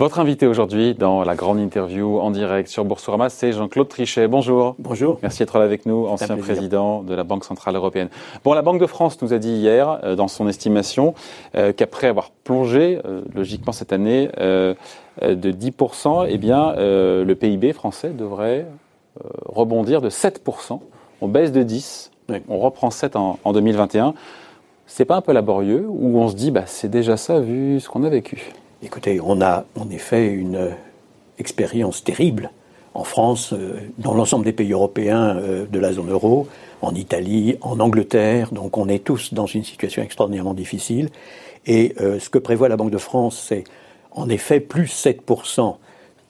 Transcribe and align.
Votre 0.00 0.18
invité 0.18 0.46
aujourd'hui 0.46 0.94
dans 0.94 1.24
la 1.24 1.34
grande 1.34 1.60
interview 1.60 2.20
en 2.20 2.30
direct 2.30 2.70
sur 2.70 2.86
Boursorama, 2.86 3.28
c'est 3.28 3.52
Jean-Claude 3.52 3.86
Trichet. 3.86 4.28
Bonjour. 4.28 4.74
Bonjour. 4.78 5.18
Merci 5.20 5.40
d'être 5.40 5.58
là 5.58 5.64
avec 5.66 5.84
nous, 5.84 6.06
ancien 6.06 6.38
président 6.38 7.02
de 7.02 7.14
la 7.14 7.22
Banque 7.22 7.44
Centrale 7.44 7.76
Européenne. 7.76 8.08
Bon, 8.42 8.54
la 8.54 8.62
Banque 8.62 8.80
de 8.80 8.86
France 8.86 9.20
nous 9.20 9.34
a 9.34 9.38
dit 9.38 9.52
hier, 9.52 10.00
euh, 10.02 10.16
dans 10.16 10.26
son 10.26 10.48
estimation, 10.48 11.12
euh, 11.54 11.74
qu'après 11.74 12.06
avoir 12.06 12.30
plongé, 12.30 12.98
euh, 13.04 13.20
logiquement 13.34 13.72
cette 13.72 13.92
année, 13.92 14.30
de 14.38 15.50
10%, 15.50 16.24
eh 16.26 16.38
bien, 16.38 16.72
le 16.78 17.34
PIB 17.34 17.74
français 17.74 18.08
devrait 18.08 18.64
rebondir 19.44 20.00
de 20.00 20.08
7%. 20.08 20.80
On 21.20 21.28
baisse 21.28 21.52
de 21.52 21.62
10%, 21.62 22.08
on 22.48 22.58
reprend 22.58 22.90
7 22.90 23.16
en, 23.16 23.38
en 23.44 23.52
2021. 23.52 24.14
C'est 24.86 25.04
pas 25.04 25.16
un 25.16 25.20
peu 25.20 25.32
laborieux 25.32 25.84
ou 25.86 26.18
on 26.18 26.28
se 26.28 26.36
dit, 26.36 26.50
bah, 26.50 26.64
c'est 26.64 26.88
déjà 26.88 27.18
ça 27.18 27.38
vu 27.38 27.80
ce 27.80 27.90
qu'on 27.90 28.02
a 28.02 28.08
vécu? 28.08 28.54
Écoutez, 28.82 29.20
on 29.22 29.42
a 29.42 29.66
en 29.78 29.90
effet 29.90 30.28
une 30.28 30.56
euh, 30.56 30.70
expérience 31.38 32.02
terrible 32.02 32.50
en 32.94 33.04
France, 33.04 33.52
euh, 33.52 33.78
dans 33.98 34.14
l'ensemble 34.14 34.46
des 34.46 34.54
pays 34.54 34.72
européens 34.72 35.36
euh, 35.36 35.66
de 35.66 35.78
la 35.78 35.92
zone 35.92 36.10
euro, 36.10 36.48
en 36.80 36.94
Italie, 36.94 37.58
en 37.60 37.78
Angleterre. 37.78 38.52
Donc 38.52 38.78
on 38.78 38.88
est 38.88 39.04
tous 39.04 39.34
dans 39.34 39.44
une 39.44 39.64
situation 39.64 40.02
extraordinairement 40.02 40.54
difficile. 40.54 41.10
Et 41.66 41.94
ce 41.98 42.30
que 42.30 42.38
prévoit 42.38 42.70
la 42.70 42.78
Banque 42.78 42.90
de 42.90 42.96
France, 42.96 43.44
c'est 43.46 43.64
en 44.12 44.30
effet 44.30 44.60
plus 44.60 44.86
7% 44.86 45.76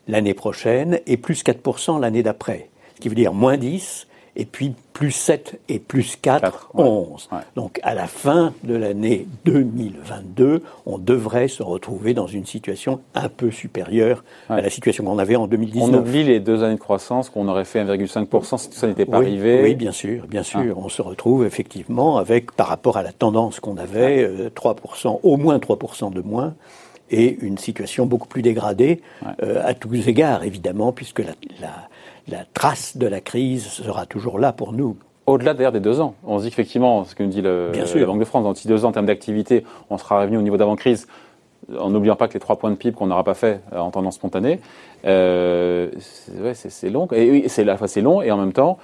l'année 0.08 0.34
prochaine 0.34 0.98
et 1.06 1.16
plus 1.16 1.44
4% 1.44 2.00
l'année 2.00 2.25
d'après. 2.25 2.69
Ce 2.97 3.00
qui 3.00 3.08
veut 3.08 3.14
dire 3.14 3.32
moins 3.32 3.56
10 3.56 4.08
et 4.36 4.45
puis 4.45 4.75
plus 4.92 5.11
7 5.11 5.61
et 5.69 5.78
plus 5.78 6.17
4, 6.17 6.70
11. 6.75 7.28
Donc 7.56 7.81
à 7.83 7.95
la 7.95 8.06
fin 8.06 8.53
de 8.64 8.75
l'année 8.75 9.27
2022, 9.45 10.62
on 10.87 10.98
devrait 10.98 11.48
se 11.48 11.62
retrouver 11.62 12.14
dans 12.14 12.27
une 12.27 12.47
situation 12.47 13.00
un 13.14 13.28
peu 13.28 13.50
supérieure 13.50 14.25
à 14.48 14.61
la 14.61 14.70
situation 14.70 15.05
qu'on 15.05 15.19
avait 15.19 15.37
en 15.37 15.47
2019. 15.47 15.89
On 15.91 15.98
oublie 15.98 16.25
les 16.25 16.41
deux 16.41 16.62
années 16.62 16.75
de 16.75 16.81
croissance 16.81 17.31
qu'on 17.31 17.48
aurait 17.48 17.64
fait 17.64 17.83
1,5% 17.83 18.59
si 18.59 18.70
tout 18.70 18.77
ça 18.77 18.87
n'était 18.87 19.06
pas 19.06 19.19
arrivé. 19.19 19.62
Oui, 19.62 19.75
bien 19.75 19.92
sûr, 19.92 20.27
bien 20.27 20.42
sûr. 20.42 20.77
On 20.78 20.89
se 20.89 21.03
retrouve 21.03 21.47
effectivement 21.47 22.19
avec, 22.19 22.53
par 22.53 22.69
rapport 22.69 22.97
à 22.97 23.03
la 23.03 23.12
tendance 23.12 23.61
qu'on 23.61 23.77
avait, 23.77 24.28
3%, 24.55 25.06
euh, 25.06 25.11
au 25.22 25.37
moins 25.37 25.59
3% 25.59 26.12
de 26.12 26.20
moins 26.20 26.55
et 27.11 27.39
une 27.41 27.59
situation 27.59 28.06
beaucoup 28.06 28.28
plus 28.28 28.42
dégradée 28.42 29.00
euh, 29.42 29.61
à 29.65 29.75
tous 29.75 30.06
égards, 30.06 30.44
évidemment, 30.44 30.92
puisque 30.92 31.20
la, 31.20 31.33
la 31.61 31.89
trace 32.55 32.97
de 32.97 33.06
la 33.06 33.20
crise 33.20 33.67
sera 33.67 34.06
toujours 34.06 34.39
là 34.39 34.53
pour 34.53 34.73
nous. 34.73 34.97
Au-delà 35.27 35.55
d'ailleurs 35.55 35.73
des 35.73 35.81
deux 35.81 36.00
ans, 36.00 36.14
on 36.25 36.39
se 36.39 36.45
dit 36.45 36.50
qu'effectivement, 36.50 37.05
ce 37.05 37.14
que 37.14 37.22
nous 37.22 37.28
dit 37.28 37.42
le, 37.42 37.70
la 37.72 38.06
Banque 38.06 38.19
de 38.19 38.25
France, 38.25 38.42
dans 38.45 38.69
deux 38.69 38.84
ans 38.84 38.89
en 38.89 38.92
termes 38.92 39.06
d'activité, 39.06 39.64
on 39.89 39.98
sera 39.98 40.20
revenu 40.20 40.37
au 40.39 40.42
niveau 40.42 40.56
d'avant-crise, 40.56 41.06
en 41.78 41.91
n'oubliant 41.91 42.17
pas 42.17 42.27
que 42.27 42.34
les 42.34 42.41
trois 42.41 42.56
points 42.56 42.70
de 42.70 42.77
PIB 42.77 42.97
qu'on 42.97 43.06
n'aura 43.06 43.22
pas 43.22 43.34
fait 43.34 43.61
euh, 43.72 43.78
en 43.78 43.91
tendance 43.91 44.17
spontanée, 44.17 44.61
euh, 45.05 45.91
c'est 46.53 46.91
long, 46.91 47.06
et 47.12 47.48
c'est 47.48 47.64
la 47.64 47.77
fois 47.77 47.87
c'est 47.87 48.00
long, 48.00 48.22
et 48.22 48.31
en 48.31 48.39
même 48.39 48.53
temps, 48.53 48.78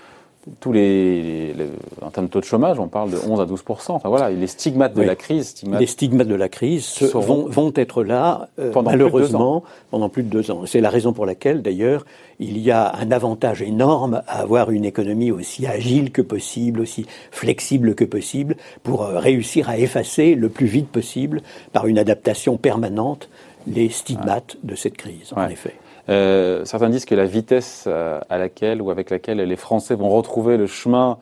tous 0.60 0.72
les, 0.72 1.54
en 2.02 2.10
termes 2.10 2.26
de 2.26 2.30
taux 2.30 2.40
de 2.40 2.44
chômage, 2.44 2.78
on 2.78 2.86
parle 2.86 3.10
de 3.10 3.18
11 3.18 3.40
à 3.40 3.46
12 3.46 3.64
Enfin 3.68 4.08
voilà, 4.08 4.30
les 4.30 4.46
stigmates 4.46 4.94
de 4.94 5.02
la 5.02 5.16
crise, 5.16 5.54
les 5.66 5.86
stigmates 5.86 6.28
de 6.28 6.34
la 6.34 6.48
crise 6.48 7.02
vont, 7.14 7.46
vont, 7.48 7.72
être 7.74 8.04
là 8.04 8.48
euh, 8.58 8.72
malheureusement 8.84 9.64
pendant 9.90 10.08
plus 10.08 10.22
de 10.22 10.28
deux 10.28 10.50
ans. 10.50 10.62
C'est 10.66 10.80
la 10.80 10.90
raison 10.90 11.12
pour 11.12 11.26
laquelle 11.26 11.62
d'ailleurs 11.62 12.06
il 12.38 12.58
y 12.58 12.70
a 12.70 12.94
un 12.94 13.10
avantage 13.10 13.60
énorme 13.62 14.22
à 14.28 14.40
avoir 14.40 14.70
une 14.70 14.84
économie 14.84 15.32
aussi 15.32 15.66
agile 15.66 16.12
que 16.12 16.22
possible, 16.22 16.80
aussi 16.80 17.06
flexible 17.30 17.94
que 17.94 18.04
possible, 18.04 18.56
pour 18.82 19.02
euh, 19.02 19.18
réussir 19.18 19.68
à 19.68 19.78
effacer 19.78 20.34
le 20.34 20.48
plus 20.48 20.66
vite 20.66 20.88
possible 20.88 21.42
par 21.72 21.86
une 21.86 21.98
adaptation 21.98 22.56
permanente 22.56 23.28
les 23.66 23.88
stigmates 23.88 24.56
de 24.62 24.76
cette 24.76 24.96
crise. 24.96 25.32
En 25.34 25.48
effet. 25.48 25.74
Euh, 26.08 26.64
certains 26.64 26.88
disent 26.88 27.04
que 27.04 27.14
la 27.14 27.24
vitesse 27.24 27.84
euh, 27.86 28.20
à 28.30 28.38
laquelle 28.38 28.80
ou 28.80 28.90
avec 28.90 29.10
laquelle 29.10 29.38
les 29.38 29.56
Français 29.56 29.94
vont 29.94 30.08
retrouver 30.08 30.56
le 30.56 30.66
chemin, 30.66 31.18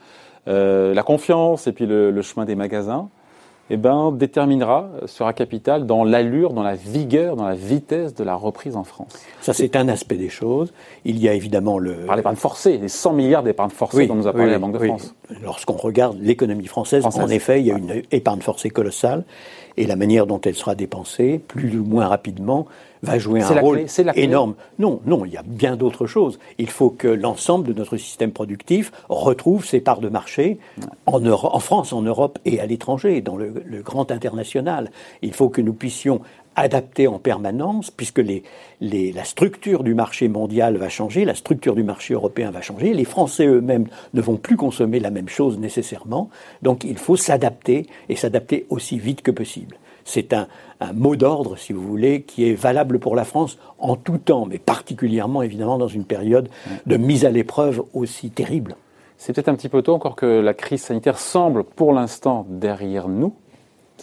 euh, 0.46 0.92
la 0.92 1.02
confiance 1.02 1.66
et 1.66 1.72
puis 1.72 1.86
le, 1.86 2.20
chemin 2.22 2.44
des 2.44 2.54
magasins, 2.54 3.08
eh 3.70 3.78
ben, 3.78 4.12
déterminera, 4.12 4.90
sera 5.06 5.32
capital 5.32 5.86
dans 5.86 6.04
l'allure, 6.04 6.52
dans 6.52 6.62
la 6.62 6.74
vigueur, 6.74 7.34
dans 7.34 7.46
la 7.46 7.54
vitesse 7.54 8.14
de 8.14 8.22
la 8.22 8.34
reprise 8.34 8.76
en 8.76 8.84
France. 8.84 9.24
Ça, 9.40 9.54
c'est 9.54 9.74
un 9.74 9.88
aspect 9.88 10.16
des 10.16 10.28
choses. 10.28 10.74
Il 11.06 11.18
y 11.18 11.30
a 11.30 11.32
évidemment 11.32 11.78
le... 11.78 11.94
Par 12.04 12.16
l'épargne 12.16 12.36
forcée, 12.36 12.76
les 12.76 12.88
100 12.88 13.14
milliards 13.14 13.42
d'épargne 13.42 13.70
forcée 13.70 14.06
dont 14.06 14.16
nous 14.16 14.26
a 14.26 14.34
parlé 14.34 14.50
la 14.50 14.58
Banque 14.58 14.78
de 14.78 14.84
France. 14.84 15.14
Lorsqu'on 15.42 15.78
regarde 15.78 16.18
l'économie 16.20 16.66
française, 16.66 17.06
en 17.06 17.28
effet, 17.28 17.60
il 17.60 17.66
y 17.66 17.72
a 17.72 17.78
une 17.78 18.02
épargne 18.12 18.42
forcée 18.42 18.68
colossale 18.68 19.24
et 19.76 19.86
la 19.86 19.96
manière 19.96 20.26
dont 20.26 20.40
elle 20.40 20.54
sera 20.54 20.74
dépensée, 20.74 21.40
plus 21.46 21.78
ou 21.78 21.84
moins 21.84 22.06
rapidement, 22.06 22.66
va 23.02 23.18
jouer 23.18 23.42
un 23.42 23.60
rôle 23.60 23.84
énorme. 24.14 24.54
Non, 24.78 25.00
non, 25.04 25.24
il 25.24 25.32
y 25.32 25.36
a 25.36 25.42
bien 25.44 25.76
d'autres 25.76 26.06
choses. 26.06 26.38
Il 26.58 26.70
faut 26.70 26.90
que 26.90 27.08
l'ensemble 27.08 27.66
de 27.66 27.72
notre 27.72 27.96
système 27.96 28.32
productif 28.32 28.92
retrouve 29.08 29.64
ses 29.64 29.80
parts 29.80 30.00
de 30.00 30.08
marché 30.08 30.58
en, 31.06 31.24
en 31.26 31.58
France, 31.58 31.92
en 31.92 32.02
Europe 32.02 32.38
et 32.44 32.60
à 32.60 32.66
l'étranger, 32.66 33.20
dans 33.20 33.36
le, 33.36 33.52
grand 33.82 34.10
international. 34.10 34.90
Il 35.22 35.34
faut 35.34 35.48
que 35.48 35.60
nous 35.60 35.74
puissions 35.74 36.20
adapter 36.56 37.06
en 37.06 37.18
permanence, 37.18 37.90
puisque 37.90 38.18
les, 38.18 38.42
les, 38.80 39.12
la 39.12 39.24
structure 39.24 39.82
du 39.82 39.94
marché 39.94 40.28
mondial 40.28 40.76
va 40.76 40.88
changer, 40.88 41.24
la 41.24 41.34
structure 41.34 41.74
du 41.74 41.82
marché 41.82 42.14
européen 42.14 42.50
va 42.50 42.60
changer, 42.60 42.94
les 42.94 43.04
Français 43.04 43.46
eux-mêmes 43.46 43.86
ne 44.12 44.20
vont 44.20 44.36
plus 44.36 44.56
consommer 44.56 45.00
la 45.00 45.10
même 45.10 45.28
chose 45.28 45.58
nécessairement, 45.58 46.30
donc 46.62 46.84
il 46.84 46.98
faut 46.98 47.16
s'adapter 47.16 47.86
et 48.08 48.16
s'adapter 48.16 48.66
aussi 48.70 48.98
vite 48.98 49.22
que 49.22 49.30
possible. 49.30 49.76
C'est 50.04 50.34
un, 50.34 50.48
mot 50.92 51.16
d'ordre, 51.16 51.56
si 51.56 51.72
vous 51.72 51.80
voulez, 51.80 52.22
qui 52.22 52.46
est 52.46 52.52
valable 52.52 52.98
pour 52.98 53.16
la 53.16 53.24
France 53.24 53.58
en 53.78 53.96
tout 53.96 54.18
temps, 54.18 54.44
mais 54.44 54.58
particulièrement 54.58 55.40
évidemment 55.40 55.78
dans 55.78 55.88
une 55.88 56.04
période 56.04 56.50
de 56.84 56.96
mise 56.98 57.24
à 57.24 57.30
l'épreuve 57.30 57.82
aussi 57.94 58.30
terrible. 58.30 58.76
C'est 59.16 59.32
peut-être 59.32 59.48
un 59.48 59.54
petit 59.54 59.70
peu 59.70 59.80
tôt 59.80 59.94
encore 59.94 60.16
que 60.16 60.26
la 60.26 60.52
crise 60.52 60.82
sanitaire 60.82 61.18
semble 61.18 61.64
pour 61.64 61.94
l'instant 61.94 62.44
derrière 62.50 63.08
nous, 63.08 63.34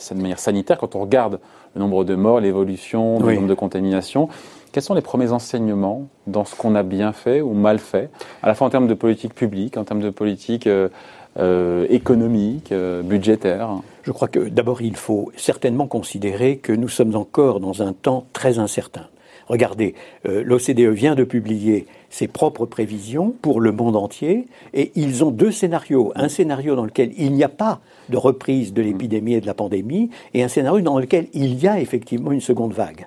de 0.10 0.22
manière 0.22 0.40
sanitaire, 0.40 0.78
quand 0.78 0.96
on 0.96 1.02
regarde 1.02 1.40
le 1.76 1.82
nombre 1.82 2.04
de 2.04 2.16
morts, 2.16 2.40
l'évolution, 2.40 3.20
le 3.20 3.36
nombre 3.36 3.48
de 3.48 3.54
contaminations. 3.54 4.30
Quels 4.72 4.84
sont 4.84 4.94
les 4.94 5.02
premiers 5.02 5.32
enseignements 5.32 6.08
dans 6.28 6.46
ce 6.46 6.56
qu'on 6.56 6.76
a 6.76 6.84
bien 6.84 7.12
fait 7.12 7.42
ou 7.42 7.54
mal 7.54 7.78
fait, 7.78 8.10
à 8.42 8.48
la 8.48 8.56
fois 8.56 8.68
en 8.68 8.70
termes 8.70 8.88
de 8.88 8.94
politique 8.94 9.34
publique, 9.34 9.76
en 9.76 9.84
termes 9.84 10.00
de 10.00 10.10
politique 10.10 10.66
euh, 10.66 10.88
euh, 11.40 11.86
économique, 11.90 12.72
euh, 12.72 13.02
budgétaire? 13.02 13.70
Je 14.04 14.12
crois 14.12 14.30
que 14.30 14.40
d'abord, 14.40 14.82
il 14.82 14.96
faut 14.96 15.32
certainement 15.36 15.88
considérer 15.88 16.58
que 16.58 16.72
nous 16.72 16.88
sommes 16.88 17.16
encore 17.16 17.60
dans 17.60 17.82
un 17.82 17.92
temps 17.92 18.26
très 18.32 18.60
incertain. 18.60 19.08
Regardez, 19.48 19.96
euh, 20.28 20.44
l'OCDE 20.44 20.94
vient 20.94 21.16
de 21.16 21.24
publier 21.24 21.88
ses 22.10 22.28
propres 22.28 22.66
prévisions 22.66 23.34
pour 23.42 23.62
le 23.62 23.72
monde 23.72 23.96
entier 23.96 24.48
et 24.74 24.92
ils 24.96 25.24
ont 25.24 25.32
deux 25.32 25.52
scénarios. 25.52 26.12
Un 26.16 26.30
scénario 26.30 26.76
dans 26.76 26.86
lequel 26.86 27.12
il 27.18 27.34
n'y 27.34 27.44
a 27.44 27.50
pas 27.50 27.80
de 28.10 28.18
reprise 28.18 28.74
de 28.74 28.82
l'épidémie 28.82 29.34
et 29.34 29.42
de 29.42 29.46
la 29.46 29.54
pandémie 29.54 30.10
et 30.34 30.44
un 30.44 30.48
scénario 30.48 30.82
dans 30.82 31.00
lequel 31.00 31.28
il 31.34 31.62
y 31.62 31.68
a 31.68 31.80
effectivement 31.80 32.32
une 32.32 32.42
seconde 32.42 32.74
vague. 32.74 33.06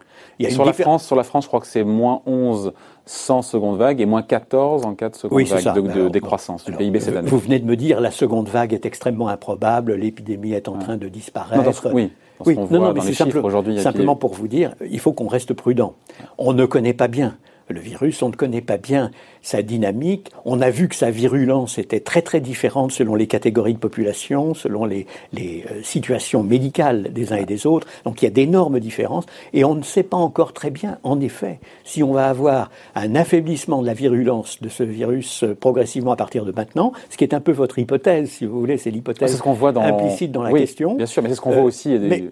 sur, 0.49 0.65
la 0.65 0.73
France, 0.73 1.07
sur 1.07 1.17
la 1.17 1.25
France, 1.25 1.45
je 1.45 1.49
crois 1.49 1.61
que 1.61 1.67
c'est 1.67 1.85
moins 1.85 2.23
11 2.27 2.73
sans 3.07 3.43
seconde 3.43 3.77
vague 3.77 4.01
et 4.01 4.07
moins 4.07 4.23
14 4.23 4.87
en 4.87 4.95
cas 4.95 5.11
de 5.11 5.17
seconde 5.17 5.43
vague 5.43 5.95
de, 5.95 6.09
décroissance 6.09 6.65
du 6.65 6.73
PIB 6.73 7.01
cette 7.01 7.17
année. 7.17 7.29
Vous 7.29 7.39
venez 7.39 7.59
de 7.59 7.67
me 7.67 7.77
dire 7.77 8.01
la 8.01 8.11
seconde 8.11 8.49
vague 8.49 8.73
est 8.73 8.87
extrêmement 8.87 9.29
improbable, 9.29 9.95
l'épidémie 9.95 10.53
est 10.53 10.69
en 10.69 10.79
train 10.79 10.97
de 10.97 11.09
disparaître. 11.09 11.91
oui. 11.93 12.11
Oui, 12.45 12.57
non, 12.57 12.67
non, 12.69 12.93
mais 12.93 13.01
c'est 13.01 13.15
simplement 13.15 14.17
pour 14.17 14.35
vous 14.35 14.49
dire, 14.49 14.75
il 14.91 14.99
faut 14.99 15.13
qu'on 15.13 15.29
reste 15.29 15.55
prudent. 15.55 15.95
On 16.39 16.53
ne 16.53 16.67
connaît 16.67 16.95
pas 16.95 17.09
bien 17.09 17.37
le 17.69 17.81
virus, 17.81 18.23
on 18.23 18.29
ne 18.29 18.35
connaît 18.35 18.61
pas 18.61 18.77
bien 18.77 19.11
sa 19.43 19.63
dynamique. 19.63 20.31
On 20.45 20.61
a 20.61 20.71
vu 20.71 20.89
que 20.89 20.95
sa 20.95 21.11
virulence 21.11 21.79
était 21.79 22.01
très 22.01 22.23
très 22.23 22.41
différente 22.41 22.93
selon 22.93 23.15
les 23.15 23.27
catégories 23.27 23.75
de 23.75 23.79
population, 23.79 24.55
selon 24.55 24.85
les, 24.85 25.07
euh, 25.39 25.83
situations 25.83 26.43
médicales 26.43 27.13
des 27.13 27.33
uns 27.33 27.37
et 27.37 27.47
des 27.47 27.67
autres. 27.67 27.87
Donc 28.05 28.23
il 28.23 28.25
y 28.25 28.29
a 28.29 28.31
d'énormes 28.31 28.81
différences 28.81 29.27
et 29.53 29.65
on 29.65 29.75
ne 29.75 29.83
sait 29.83 30.03
pas 30.03 30.17
encore 30.17 30.53
très 30.53 30.71
bien, 30.71 30.99
en 31.03 31.21
effet, 31.21 31.59
si 31.85 32.03
on 32.03 32.13
va 32.13 32.29
avoir 32.29 32.71
un 32.95 33.15
affaiblissement 33.15 33.83
de 33.83 33.87
la 33.87 33.95
virulence 33.95 34.61
de 34.61 34.69
ce 34.69 34.83
virus 34.83 35.45
euh, 35.45 35.55
progressivement 35.55 36.13
à 36.13 36.17
partir 36.17 36.45
de 36.45 36.53
maintenant, 36.53 36.93
ce 37.11 37.17
qui 37.17 37.25
est 37.25 37.35
un 37.35 37.41
peu 37.41 37.53
votre 37.53 37.79
hypothèse, 37.79 38.31
si 38.31 38.47
vous 38.47 38.59
voulez, 38.59 38.79
c'est 38.79 38.91
l'hypothèse 38.91 39.41
implicite 39.83 40.33
dans 40.33 40.43
la 40.43 40.53
question. 40.53 40.95
Bien 40.95 41.07
sûr, 41.07 41.23
mais 41.23 41.29
c'est 41.31 41.37
ce 41.37 41.41
qu'on 41.41 41.51
voit 41.51 41.63
euh, 41.63 41.67
aussi 41.67 41.99
mais, 41.99 42.25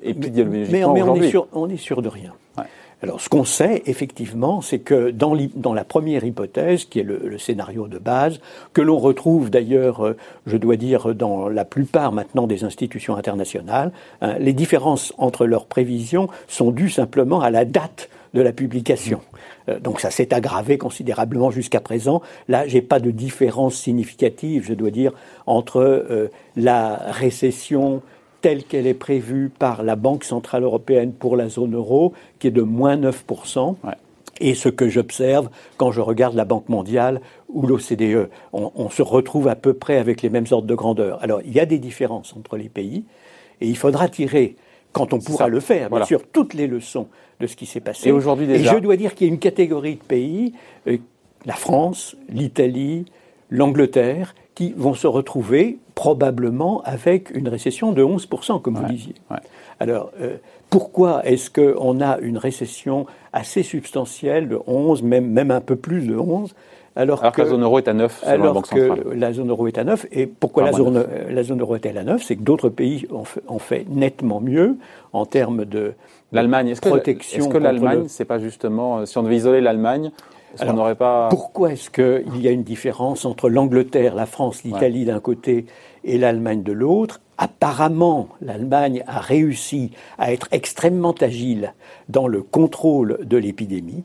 mais, 0.70 0.84
on, 0.84 1.16
est 1.16 1.28
sûr, 1.28 1.46
on 1.52 1.68
est 1.68 1.76
sûr 1.76 2.02
de 2.02 2.08
rien. 2.08 2.32
Alors, 3.02 3.20
ce 3.20 3.28
qu'on 3.28 3.44
sait, 3.44 3.82
effectivement, 3.86 4.60
c'est 4.60 4.78
que 4.78 5.10
dans, 5.10 5.36
dans, 5.56 5.74
la 5.74 5.84
première 5.84 6.24
hypothèse, 6.24 6.84
qui 6.84 7.00
est 7.00 7.02
le, 7.02 7.36
scénario 7.36 7.88
de 7.88 7.98
base, 7.98 8.38
que 8.74 8.80
l'on 8.80 8.98
retrouve 8.98 9.50
d'ailleurs, 9.50 10.06
euh, 10.06 10.16
je 10.46 10.56
dois 10.56 10.76
dire, 10.76 11.12
dans 11.12 11.48
la 11.48 11.64
plupart 11.64 12.12
maintenant 12.12 12.46
des 12.46 12.62
institutions 12.62 13.16
internationales, 13.16 13.90
hein, 14.20 14.36
les 14.38 14.52
différences 14.52 15.12
entre 15.18 15.46
leurs 15.46 15.66
prévisions 15.66 16.28
sont 16.46 16.70
dues 16.70 16.90
simplement 16.90 17.40
à 17.40 17.50
la 17.50 17.64
date 17.64 18.08
de 18.34 18.40
la 18.40 18.52
publication. 18.52 19.20
Euh, 19.68 19.80
donc 19.80 20.00
ça 20.00 20.10
s'est 20.10 20.32
aggravé 20.32 20.78
considérablement 20.78 21.50
jusqu'à 21.50 21.80
présent. 21.80 22.22
Là, 22.46 22.68
j'ai 22.68 22.82
pas 22.82 23.00
de 23.00 23.10
différence 23.10 23.74
significative, 23.74 24.64
je 24.64 24.74
dois 24.74 24.90
dire, 24.90 25.12
entre 25.46 25.80
euh, 25.80 26.28
la 26.54 26.96
récession 27.10 28.00
telle 28.42 28.64
qu'elle 28.64 28.86
est 28.86 28.94
prévue 28.94 29.50
par 29.56 29.82
la 29.82 29.96
Banque 29.96 30.24
Centrale 30.24 30.64
Européenne 30.64 31.12
pour 31.12 31.36
la 31.36 31.48
zone 31.48 31.74
euro, 31.74 32.12
qui 32.38 32.48
est 32.48 32.50
de 32.50 32.62
moins 32.62 32.96
9%. 32.96 33.76
et 34.40 34.54
ce 34.54 34.68
que 34.68 34.88
j'observe 34.88 35.50
quand 35.76 35.92
je 35.92 36.00
regarde 36.00 36.34
la 36.34 36.44
Banque 36.44 36.68
mondiale 36.68 37.20
ou 37.48 37.66
l'OCDE. 37.66 38.28
On, 38.52 38.90
se 38.90 39.02
retrouve 39.02 39.46
à 39.46 39.54
peu 39.54 39.72
près 39.72 39.98
avec 39.98 40.20
les 40.20 40.30
mêmes 40.30 40.46
ordres 40.50 40.66
de 40.66 40.74
grandeur. 40.74 41.22
Alors, 41.22 41.40
il 41.44 41.52
y 41.52 41.60
a 41.60 41.66
des 41.66 41.78
différences 41.78 42.34
entre 42.36 42.56
les 42.56 42.68
pays, 42.68 43.04
et 43.60 43.68
il 43.68 43.76
faudra 43.76 44.08
tirer, 44.08 44.56
quand 44.92 45.12
on 45.12 45.20
pourra 45.20 45.48
le 45.48 45.60
faire, 45.60 45.90
bien 45.90 46.04
sûr, 46.04 46.22
toutes 46.32 46.54
les 46.54 46.66
leçons 46.66 47.06
de 47.40 47.46
ce 47.46 47.54
qui 47.54 47.66
s'est 47.66 47.80
passé. 47.80 48.08
Et 48.08 48.12
aujourd'hui 48.12 48.46
déjà. 48.46 48.72
Et 48.72 48.74
je 48.74 48.80
dois 48.80 48.96
dire 48.96 49.14
qu'il 49.14 49.28
y 49.28 49.30
a 49.30 49.32
une 49.32 49.38
catégorie 49.38 49.96
de 49.96 50.02
pays, 50.02 50.54
euh, 50.88 50.96
la 51.44 51.54
France, 51.54 52.16
l'Italie, 52.28 53.04
l'Angleterre, 53.50 54.34
qui 54.54 54.74
vont 54.76 54.94
se 54.94 55.06
retrouver 55.06 55.78
probablement 56.02 56.82
avec 56.84 57.30
une 57.30 57.48
récession 57.48 57.92
de 57.92 58.02
11%, 58.02 58.60
comme 58.60 58.74
vous 58.74 58.86
disiez. 58.86 59.14
Alors, 59.78 60.10
euh, 60.20 60.38
pourquoi 60.68 61.24
est-ce 61.24 61.48
qu'on 61.48 62.00
a 62.00 62.18
une 62.18 62.38
récession 62.38 63.06
assez 63.32 63.62
substantielle 63.62 64.48
de 64.48 64.58
11, 64.66 65.04
même, 65.04 65.30
même 65.30 65.52
un 65.52 65.60
peu 65.60 65.76
plus 65.76 66.08
de 66.08 66.16
11 66.16 66.56
alors, 66.96 67.22
que, 67.30 67.40
la 67.40 67.46
zone 67.46 67.62
euro 67.62 67.78
est 67.78 67.86
à 67.86 67.92
9 67.94 68.20
selon 68.24 68.44
la 68.44 68.52
Banque 68.52 68.66
centrale. 68.66 69.04
que 69.04 69.08
la 69.10 69.32
zone 69.32 69.50
euro 69.50 69.68
est 69.68 69.78
à 69.78 69.84
9. 69.84 70.06
Et 70.10 70.26
pourquoi 70.26 70.64
la 70.64 70.72
zone, 70.72 71.06
la 71.30 71.42
zone, 71.44 71.60
euro 71.60 71.76
est 71.76 71.86
à 71.86 72.02
9 72.02 72.20
C'est 72.20 72.34
que 72.34 72.42
d'autres 72.42 72.68
pays 72.68 73.06
ont 73.48 73.58
fait, 73.60 73.86
nettement 73.88 74.40
mieux 74.40 74.76
en 75.12 75.24
termes 75.24 75.64
de, 75.64 75.94
L'Allemagne, 76.32 76.68
est-ce 76.68 76.80
protection. 76.80 77.44
Est-ce 77.44 77.48
que 77.48 77.58
l'Allemagne, 77.58 78.04
c'est 78.08 78.24
pas 78.24 78.38
justement, 78.38 78.98
euh, 78.98 79.06
si 79.06 79.18
on 79.18 79.22
devait 79.22 79.36
isoler 79.36 79.60
l'Allemagne, 79.60 80.10
on 80.60 80.94
pas. 80.94 81.28
Pourquoi 81.30 81.72
est-ce 81.72 81.90
qu'il 81.90 82.40
y 82.40 82.48
a 82.48 82.50
une 82.50 82.62
différence 82.62 83.24
entre 83.24 83.48
l'Angleterre, 83.48 84.14
la 84.14 84.26
France, 84.26 84.64
l'Italie 84.64 85.04
d'un 85.04 85.20
côté 85.20 85.66
et 86.04 86.18
l'Allemagne 86.18 86.62
de 86.62 86.72
l'autre? 86.72 87.20
Apparemment, 87.38 88.28
l'Allemagne 88.40 89.02
a 89.06 89.20
réussi 89.20 89.92
à 90.18 90.32
être 90.32 90.48
extrêmement 90.52 91.14
agile 91.20 91.74
dans 92.08 92.28
le 92.28 92.42
contrôle 92.42 93.18
de 93.24 93.36
l'épidémie, 93.36 94.04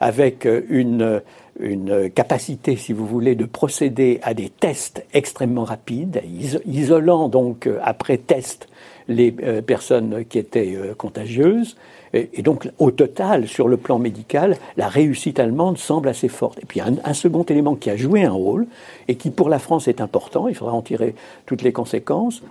avec 0.00 0.48
une, 0.68 1.22
une 1.60 2.10
capacité, 2.10 2.76
si 2.76 2.92
vous 2.92 3.06
voulez, 3.06 3.36
de 3.36 3.44
procéder 3.44 4.18
à 4.22 4.34
des 4.34 4.48
tests 4.48 5.04
extrêmement 5.12 5.64
rapides, 5.64 6.22
isolant 6.66 7.28
donc 7.28 7.68
après 7.82 8.18
test 8.18 8.68
les 9.08 9.34
euh, 9.42 9.62
personnes 9.62 10.24
qui 10.24 10.38
étaient 10.38 10.74
euh, 10.74 10.94
contagieuses. 10.94 11.76
Et, 12.14 12.42
donc, 12.42 12.68
au 12.78 12.90
total, 12.90 13.48
sur 13.48 13.68
le 13.68 13.76
plan 13.76 13.98
médical, 13.98 14.56
la 14.76 14.88
réussite 14.88 15.40
allemande 15.40 15.78
semble 15.78 16.08
assez 16.08 16.28
forte. 16.28 16.58
Et 16.62 16.66
puis, 16.66 16.80
un, 16.80 16.94
un, 17.04 17.14
second 17.14 17.42
élément 17.44 17.74
qui 17.74 17.88
a 17.88 17.96
joué 17.96 18.22
un 18.22 18.32
rôle 18.32 18.66
et 19.08 19.14
qui, 19.14 19.30
pour 19.30 19.48
la 19.48 19.58
France, 19.58 19.88
est 19.88 20.00
important, 20.00 20.48
il 20.48 20.54
faudra 20.54 20.74
en 20.74 20.82
tirer 20.82 21.14
toutes 21.46 21.62
les 21.62 21.72
conséquences, 21.72 22.42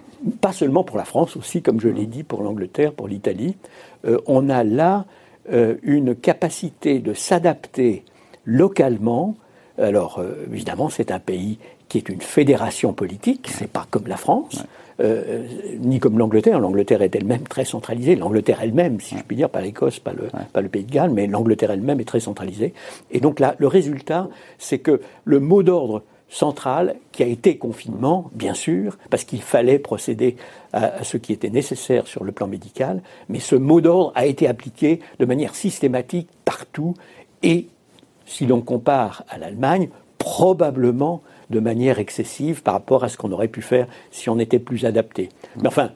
pas 0.42 0.52
seulement 0.52 0.84
pour 0.84 0.98
la 0.98 1.06
France, 1.06 1.38
aussi, 1.38 1.62
comme 1.62 1.80
je 1.80 1.90
l'ai 1.90 2.08
dit, 2.08 2.24
pour 2.24 2.42
l'Angleterre, 2.42 2.92
pour 2.92 3.08
l'Italie. 3.08 3.56
Euh, 4.06 4.18
on 4.26 4.50
a 4.50 4.64
là 4.64 5.06
une 5.84 6.16
capacité 6.16 7.00
de 7.00 7.16
s'adapter 7.16 8.06
localement. 8.46 9.36
Alors, 9.80 10.24
évidemment, 10.54 10.90
c'est 10.90 11.12
un 11.12 11.20
pays 11.20 11.58
qui 11.90 11.98
est 11.98 12.08
une 12.08 12.22
fédération 12.22 12.94
politique, 12.94 13.50
c'est 13.52 13.68
pas 13.68 13.86
comme 13.90 14.08
la 14.08 14.16
France. 14.16 14.64
Euh, 15.00 15.48
ni 15.80 16.00
comme 16.00 16.18
l'Angleterre. 16.18 16.60
L'Angleterre 16.60 17.02
est 17.02 17.16
elle-même 17.16 17.44
très 17.44 17.66
centralisée. 17.66 18.16
L'Angleterre 18.16 18.60
elle-même, 18.62 19.00
si 19.00 19.18
je 19.18 19.24
puis 19.24 19.36
dire, 19.36 19.50
pas 19.50 19.62
l'Écosse, 19.62 20.00
pas 20.00 20.14
le, 20.14 20.28
pas 20.52 20.62
le 20.62 20.70
Pays 20.70 20.84
de 20.84 20.92
Galles, 20.92 21.12
mais 21.12 21.28
l'Angleterre 21.28 21.72
elle-même 21.72 22.00
est 22.00 22.06
très 22.06 22.20
centralisée. 22.20 22.74
Et 23.12 23.20
donc 23.20 23.40
là, 23.40 23.56
le 23.58 23.68
résultat, 23.68 24.28
c'est 24.58 24.80
que 24.80 25.02
le 25.26 25.40
mot 25.40 25.64
d'ordre 25.64 26.04
central, 26.32 26.96
qui 27.12 27.24
a 27.24 27.26
été 27.26 27.58
confinement, 27.58 28.32
bien 28.34 28.54
sûr, 28.54 28.98
parce 29.10 29.26
qu'il 29.26 29.42
fallait 29.42 29.80
procéder 29.80 30.38
à, 30.72 31.04
ce 31.04 31.18
qui 31.18 31.34
était 31.34 31.50
nécessaire 31.50 32.08
sur 32.08 32.24
le 32.24 32.32
plan 32.32 32.48
médical, 32.48 33.02
mais 33.28 33.40
ce 33.40 33.56
mot 33.56 33.82
d'ordre 33.82 34.14
a 34.16 34.26
été 34.26 34.48
appliqué 34.48 35.02
de 35.20 35.26
manière 35.26 35.56
systématique 35.56 36.30
partout 36.46 36.94
et, 37.44 37.68
si 38.26 38.46
l'on 38.46 38.62
compare 38.62 39.26
à 39.30 39.38
l'Allemagne, 39.38 39.90
probablement 40.18 41.22
de 41.52 41.60
manière 41.60 42.00
excessive 42.00 42.64
par 42.64 42.74
rapport 42.74 43.04
à 43.04 43.10
ce 43.10 43.18
qu'on 43.18 43.32
aurait 43.32 43.48
pu 43.48 43.62
faire 43.62 43.88
si 44.10 44.30
on 44.30 44.40
était 44.40 44.60
plus 44.60 44.86
adapté. 44.86 45.30
Mais 45.62 45.68
enfin, 45.68 45.92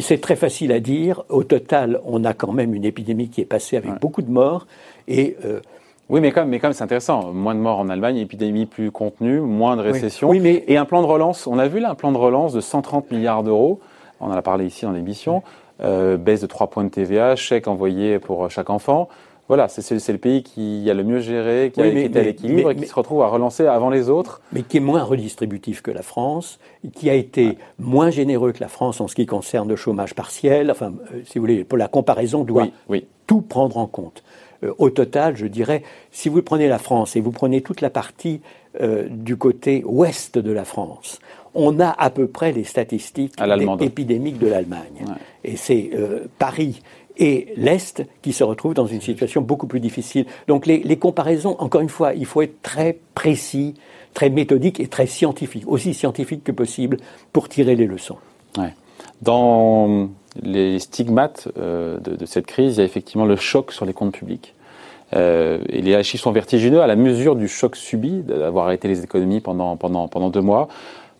c'est 0.00 0.20
très 0.20 0.36
facile 0.36 0.72
à 0.72 0.80
dire. 0.80 1.22
Au 1.28 1.44
total, 1.44 2.00
on 2.04 2.24
a 2.24 2.34
quand 2.34 2.52
même 2.52 2.74
une 2.74 2.84
épidémie 2.84 3.28
qui 3.28 3.40
est 3.40 3.46
passée 3.46 3.76
avec 3.76 4.00
beaucoup 4.00 4.22
de 4.22 4.30
morts 4.30 4.66
et 5.06 5.36
euh, 5.44 5.60
oui, 6.08 6.20
mais 6.20 6.30
quand 6.30 6.40
même, 6.40 6.50
mais 6.50 6.60
même 6.62 6.72
c'est 6.72 6.82
intéressant. 6.82 7.32
Moins 7.32 7.54
de 7.54 7.60
morts 7.60 7.78
en 7.78 7.88
Allemagne, 7.88 8.18
épidémie 8.18 8.66
plus 8.66 8.90
contenue, 8.90 9.40
moins 9.40 9.76
de 9.76 9.82
récession. 9.82 10.28
Oui, 10.28 10.40
mais... 10.40 10.62
Et 10.66 10.76
un 10.76 10.84
plan 10.84 11.00
de 11.00 11.06
relance, 11.06 11.46
on 11.46 11.58
a 11.58 11.68
vu 11.68 11.80
là 11.80 11.90
un 11.90 11.94
plan 11.94 12.12
de 12.12 12.18
relance 12.18 12.52
de 12.52 12.60
130 12.60 13.10
milliards 13.10 13.42
d'euros. 13.42 13.80
On 14.20 14.26
en 14.26 14.32
a 14.32 14.42
parlé 14.42 14.66
ici 14.66 14.84
dans 14.84 14.92
l'émission. 14.92 15.42
Euh, 15.80 16.18
baisse 16.18 16.42
de 16.42 16.46
3 16.46 16.68
points 16.68 16.84
de 16.84 16.90
TVA, 16.90 17.34
chèque 17.34 17.66
envoyé 17.66 18.18
pour 18.18 18.50
chaque 18.50 18.68
enfant. 18.68 19.08
Voilà, 19.48 19.68
c'est 19.68 20.12
le 20.12 20.18
pays 20.18 20.42
qui 20.42 20.88
a 20.88 20.94
le 20.94 21.02
mieux 21.02 21.20
géré, 21.20 21.72
qui, 21.74 21.80
a, 21.80 21.86
été 21.86 22.18
à 22.18 22.22
l'équilibre 22.22 22.70
et 22.70 22.76
qui 22.76 22.86
se 22.86 22.94
retrouve 22.94 23.22
à 23.22 23.26
relancer 23.26 23.66
avant 23.66 23.90
les 23.90 24.08
autres. 24.08 24.40
Mais 24.52 24.62
qui 24.62 24.76
est 24.76 24.80
moins 24.80 25.02
redistributif 25.02 25.82
que 25.82 25.90
la 25.90 26.02
France, 26.02 26.60
qui 26.94 27.10
a 27.10 27.14
été 27.14 27.58
moins 27.78 28.10
généreux 28.10 28.52
que 28.52 28.60
la 28.60 28.68
France 28.68 29.00
en 29.00 29.08
ce 29.08 29.14
qui 29.14 29.26
concerne 29.26 29.68
le 29.68 29.76
chômage 29.76 30.14
partiel. 30.14 30.70
Enfin, 30.70 30.92
euh, 31.12 31.20
si 31.26 31.38
vous 31.38 31.42
voulez, 31.42 31.64
pour 31.64 31.76
la 31.76 31.88
comparaison, 31.88 32.44
doit 32.44 32.68
tout 33.26 33.40
prendre 33.40 33.76
en 33.78 33.86
compte. 33.86 34.22
Euh, 34.62 34.72
au 34.78 34.90
total, 34.90 35.36
je 35.36 35.46
dirais, 35.46 35.82
si 36.12 36.28
vous 36.28 36.40
prenez 36.40 36.68
la 36.68 36.78
France 36.78 37.16
et 37.16 37.20
vous 37.20 37.32
prenez 37.32 37.62
toute 37.62 37.80
la 37.80 37.90
partie 37.90 38.40
euh, 38.80 39.06
du 39.10 39.36
côté 39.36 39.82
ouest 39.84 40.38
de 40.38 40.52
la 40.52 40.64
France, 40.64 41.18
on 41.54 41.80
a 41.80 41.90
à 41.90 42.08
peu 42.08 42.26
près 42.26 42.52
les 42.52 42.64
statistiques 42.64 43.34
épidémiques 43.80 44.38
de 44.38 44.46
l'Allemagne. 44.46 45.04
Et 45.44 45.56
c'est 45.56 45.90
Paris 46.38 46.80
et 47.16 47.52
l'Est 47.56 48.04
qui 48.22 48.32
se 48.32 48.44
retrouve 48.44 48.74
dans 48.74 48.86
une 48.86 49.00
situation 49.00 49.40
beaucoup 49.40 49.66
plus 49.66 49.80
difficile. 49.80 50.26
Donc 50.48 50.66
les, 50.66 50.96
comparaisons, 50.96 51.56
encore 51.58 51.80
une 51.80 51.88
fois, 51.88 52.14
il 52.14 52.26
faut 52.26 52.42
être 52.42 52.60
très 52.62 52.98
précis, 53.14 53.74
très 54.14 54.30
méthodique 54.30 54.80
et 54.80 54.86
très 54.86 55.06
scientifique, 55.06 55.64
aussi 55.66 55.94
scientifique 55.94 56.44
que 56.44 56.52
possible 56.52 56.98
pour 57.32 57.48
tirer 57.48 57.76
les 57.76 57.86
leçons. 57.86 58.16
Dans 59.20 60.08
les 60.42 60.78
stigmates 60.78 61.48
euh, 61.58 61.98
de, 62.00 62.26
cette 62.26 62.46
crise, 62.46 62.76
il 62.76 62.78
y 62.78 62.82
a 62.82 62.84
effectivement 62.84 63.24
le 63.24 63.36
choc 63.36 63.72
sur 63.72 63.84
les 63.84 63.92
comptes 63.92 64.12
publics. 64.12 64.54
Euh, 65.14 65.58
et 65.68 65.82
les 65.82 66.02
chiffres 66.02 66.24
sont 66.24 66.32
vertigineux 66.32 66.80
à 66.80 66.86
la 66.86 66.96
mesure 66.96 67.36
du 67.36 67.46
choc 67.46 67.76
subi 67.76 68.22
d'avoir 68.22 68.66
arrêté 68.66 68.88
les 68.88 69.04
économies 69.04 69.40
pendant, 69.40 69.76
pendant, 69.76 70.08
pendant 70.08 70.30
deux 70.30 70.40
mois. 70.40 70.68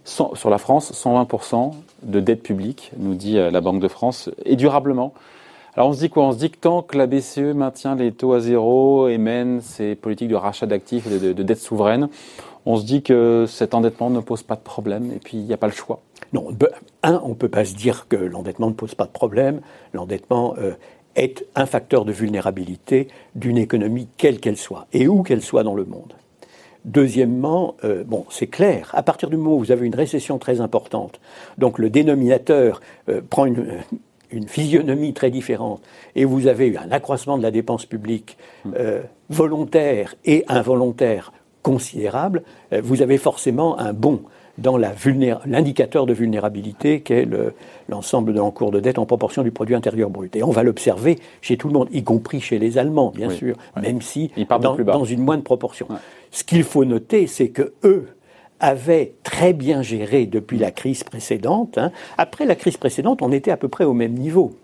sur 0.05 0.51
la 0.51 0.59
France, 0.59 0.93
120% 0.93 1.73
de 2.03 2.21
dette 2.21 2.43
publique, 2.43 2.91
nous 2.97 3.15
dit 3.15 3.39
euh, 3.39 3.51
la 3.51 3.61
Banque 3.61 3.81
de 3.81 3.89
France, 3.89 4.31
et 4.45 4.57
durablement. 4.57 5.13
Alors 5.75 5.89
on 5.89 5.93
se 5.95 6.01
dit 6.01 6.11
quoi? 6.11 6.25
On 6.25 6.33
se 6.33 6.39
dit 6.39 6.51
que 6.51 6.59
tant 6.59 6.83
que 6.83 6.99
la 6.99 7.07
BCE 7.07 7.55
maintient 7.55 7.95
les 7.95 8.13
taux 8.13 8.35
à 8.35 8.41
zéro 8.41 9.09
et 9.09 9.17
mène 9.17 9.63
ses 9.63 9.95
politiques 9.95 10.29
de 10.29 10.35
rachat 10.35 10.67
d'actifs 10.67 11.07
et 11.07 11.19
de, 11.19 11.43
dette 11.43 11.61
souveraine, 11.61 12.11
on 12.67 12.77
se 12.77 12.85
dit 12.85 13.03
que 13.03 13.47
cet 13.49 13.73
endettement 13.73 14.11
ne 14.11 14.21
pose 14.21 14.43
pas 14.43 14.57
de 14.57 14.61
problème 14.61 15.11
et 15.13 15.19
puis 15.19 15.39
il 15.39 15.45
n'y 15.45 15.55
a 15.55 15.57
pas 15.57 15.69
le 15.69 15.73
choix. 15.73 16.03
Non, 16.35 16.49
un, 17.03 17.23
on 17.25 17.31
ne 17.31 17.35
peut 17.35 17.49
pas 17.49 17.65
se 17.65 17.75
dire 17.75 18.07
que 18.09 18.17
l'endettement 18.17 18.69
ne 18.69 18.75
pose 18.75 18.95
pas 18.95 19.07
de 19.07 19.11
problème. 19.13 19.63
L'endettement 19.95 20.55
euh, 20.59 20.73
est 21.17 21.47
un 21.55 21.65
facteur 21.65 22.05
de 22.05 22.13
vulnérabilité 22.13 23.09
d'une 23.35 23.57
économie 23.57 24.09
quelle 24.19 24.41
qu'elle 24.41 24.59
soit 24.59 24.87
et 24.93 25.09
où 25.09 25.23
qu'elle 25.23 25.43
soit 25.43 25.63
dans 25.63 25.75
le 25.75 25.87
monde. 25.87 26.13
Deuxièmement, 26.85 27.77
euh, 27.85 28.05
bon, 28.05 28.27
c'est 28.29 28.47
clair, 28.47 28.91
à 28.93 29.03
partir 29.03 29.31
du 29.31 29.39
moment 29.39 29.57
où 29.57 29.59
vous 29.61 29.73
avez 29.73 29.87
une 29.87 29.95
récession 29.95 30.39
très 30.39 30.61
importante, 30.61 31.19
donc 31.57 31.79
le 31.79 31.89
dénominateur 31.89 32.83
euh, 33.09 33.23
prend 33.29 33.47
une, 33.47 33.79
une 34.33 34.49
physionomie 34.49 35.13
très 35.13 35.31
différente. 35.31 35.81
Et 36.17 36.25
vous 36.25 36.47
avez 36.47 36.67
eu 36.67 36.77
un 36.77 36.91
accroissement 36.91 37.39
de 37.39 37.43
la 37.43 37.51
dépense 37.51 37.87
publique 37.87 38.37
euh, 38.77 39.03
volontaire 39.29 40.15
et 40.25 40.45
involontaire 40.49 41.33
considérable, 41.63 42.43
euh, 42.73 42.81
vous 42.83 43.03
avez 43.03 43.19
forcément 43.19 43.79
un 43.79 43.93
bond 43.93 44.23
dans 44.59 44.77
l'indicateur 44.77 46.05
de 46.05 46.13
vulnérabilité 46.13 47.01
qu'est 47.01 47.27
l'ensemble 47.89 48.35
de 48.35 48.39
l'encours 48.39 48.71
de 48.71 48.81
dette 48.81 48.99
en 48.99 49.07
proportion 49.07 49.43
du 49.43 49.51
produit 49.51 49.75
intérieur 49.75 50.11
brut. 50.11 50.37
Et 50.37 50.43
on 50.43 50.51
va 50.51 50.63
l'observer 50.63 51.19
chez 51.41 51.57
tout 51.57 51.69
le 51.69 51.73
monde, 51.73 51.89
y 51.91 52.03
compris 52.03 52.41
chez 52.43 52.59
les 52.59 52.77
Allemands, 52.77 53.13
bien 53.17 53.31
sûr, 53.31 53.57
même 53.81 54.03
si 54.03 54.31
dans, 54.61 54.77
dans, 54.77 55.05
une 55.07 55.21
moindre 55.21 55.43
proportion. 55.43 55.89
Ce 56.31 56.45
qu'il 56.45 56.65
faut 56.65 56.85
noter, 56.85 57.27
c'est 57.27 57.49
que 57.49 57.73
eux, 57.83 58.09
avait 58.63 59.15
très 59.25 59.53
bien 59.53 59.83
géré 59.83 60.25
depuis 60.25 60.57
la 60.57 60.71
crise 60.71 61.03
précédente. 61.03 61.77
Hein. 61.77 61.91
Après 62.17 62.47
la 62.47 62.55
crise 62.55 62.77
précédente, 62.77 63.21
on 63.21 63.33
était 63.33 63.51
à 63.51 63.57
peu 63.57 63.69
près 63.69 63.85
au 63.85 63.93
même 63.93 64.15
niveau. 64.15 64.57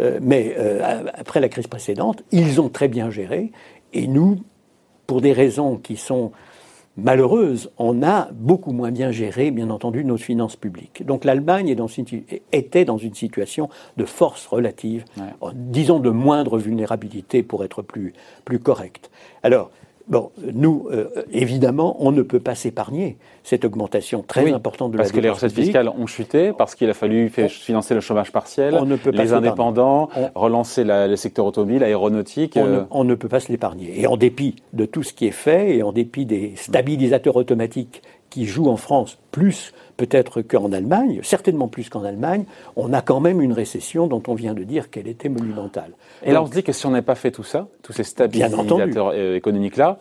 Euh, 0.00 0.18
mais 0.20 0.54
euh, 0.58 1.04
après 1.14 1.40
la 1.40 1.48
crise 1.48 1.68
précédente, 1.68 2.22
ils 2.32 2.60
ont 2.60 2.68
très 2.68 2.88
bien 2.88 3.10
géré. 3.10 3.52
Et 3.92 4.08
nous, 4.08 4.40
pour 5.06 5.20
des 5.20 5.32
raisons 5.32 5.76
qui 5.76 5.96
sont 5.96 6.32
malheureuses, 6.96 7.70
on 7.78 8.02
a 8.02 8.28
beaucoup 8.32 8.72
moins 8.72 8.90
bien 8.90 9.12
géré, 9.12 9.52
bien 9.52 9.70
entendu, 9.70 10.04
nos 10.04 10.16
finances 10.16 10.56
publiques. 10.56 11.06
Donc 11.06 11.24
l'Allemagne 11.24 11.76
était 12.50 12.84
dans 12.84 12.98
une 12.98 13.14
situation 13.14 13.68
de 13.96 14.04
force 14.04 14.46
relative, 14.46 15.04
disons 15.54 16.00
de 16.00 16.10
moindre 16.10 16.58
vulnérabilité 16.58 17.44
pour 17.44 17.62
être 17.62 17.82
plus, 17.82 18.14
plus 18.44 18.58
correct. 18.58 19.12
Alors, 19.44 19.70
Bon, 20.08 20.30
nous, 20.54 20.88
euh, 20.90 21.08
évidemment, 21.32 21.96
on 22.00 22.12
ne 22.12 22.22
peut 22.22 22.40
pas 22.40 22.54
s'épargner 22.54 23.18
cette 23.42 23.64
augmentation 23.66 24.24
très 24.26 24.52
importante 24.52 24.90
de 24.92 24.96
la 24.96 25.02
Parce 25.02 25.12
que 25.12 25.20
les 25.20 25.28
recettes 25.28 25.52
fiscales 25.52 25.88
ont 25.88 26.06
chuté, 26.06 26.52
parce 26.56 26.74
qu'il 26.74 26.88
a 26.88 26.94
fallu 26.94 27.28
financer 27.28 27.94
le 27.94 28.00
chômage 28.00 28.32
partiel, 28.32 28.74
on 28.74 28.86
ne 28.86 28.96
peut 28.96 29.12
pas 29.12 29.22
les 29.22 29.32
indépendants, 29.34 30.08
relancer 30.34 30.84
le 30.84 31.16
secteur 31.16 31.44
automobile, 31.44 31.84
aéronautique. 31.84 32.54
On, 32.56 32.64
ne, 32.64 32.70
euh. 32.70 32.84
on 32.90 33.04
ne 33.04 33.14
peut 33.14 33.28
pas 33.28 33.40
se 33.40 33.52
l'épargner. 33.52 34.00
Et 34.00 34.06
en 34.06 34.16
dépit 34.16 34.56
de 34.72 34.86
tout 34.86 35.02
ce 35.02 35.12
qui 35.12 35.26
est 35.26 35.30
fait, 35.30 35.76
et 35.76 35.82
en 35.82 35.92
dépit 35.92 36.24
des 36.24 36.52
stabilisateurs 36.56 37.36
automatiques 37.36 38.02
qui 38.30 38.46
jouent 38.46 38.68
en 38.68 38.76
France 38.76 39.18
plus 39.30 39.72
peut-être 39.96 40.42
qu'en 40.42 40.72
Allemagne, 40.72 41.20
certainement 41.22 41.68
plus 41.68 41.88
qu'en 41.88 42.04
Allemagne, 42.04 42.44
on 42.76 42.92
a 42.92 43.02
quand 43.02 43.20
même 43.20 43.40
une 43.40 43.52
récession 43.52 44.06
dont 44.06 44.22
on 44.28 44.34
vient 44.34 44.54
de 44.54 44.64
dire 44.64 44.90
qu'elle 44.90 45.08
était 45.08 45.28
monumentale. 45.28 45.92
Et 46.22 46.32
là, 46.32 46.42
on 46.42 46.46
se 46.46 46.52
dit 46.52 46.62
que 46.62 46.72
si 46.72 46.86
on 46.86 46.90
n'avait 46.90 47.02
pas 47.02 47.14
fait 47.14 47.30
tout 47.30 47.44
ça, 47.44 47.68
tous 47.82 47.92
ces 47.92 48.04
stabilisateurs 48.04 49.12
euh, 49.14 49.36
économiques-là, 49.36 49.98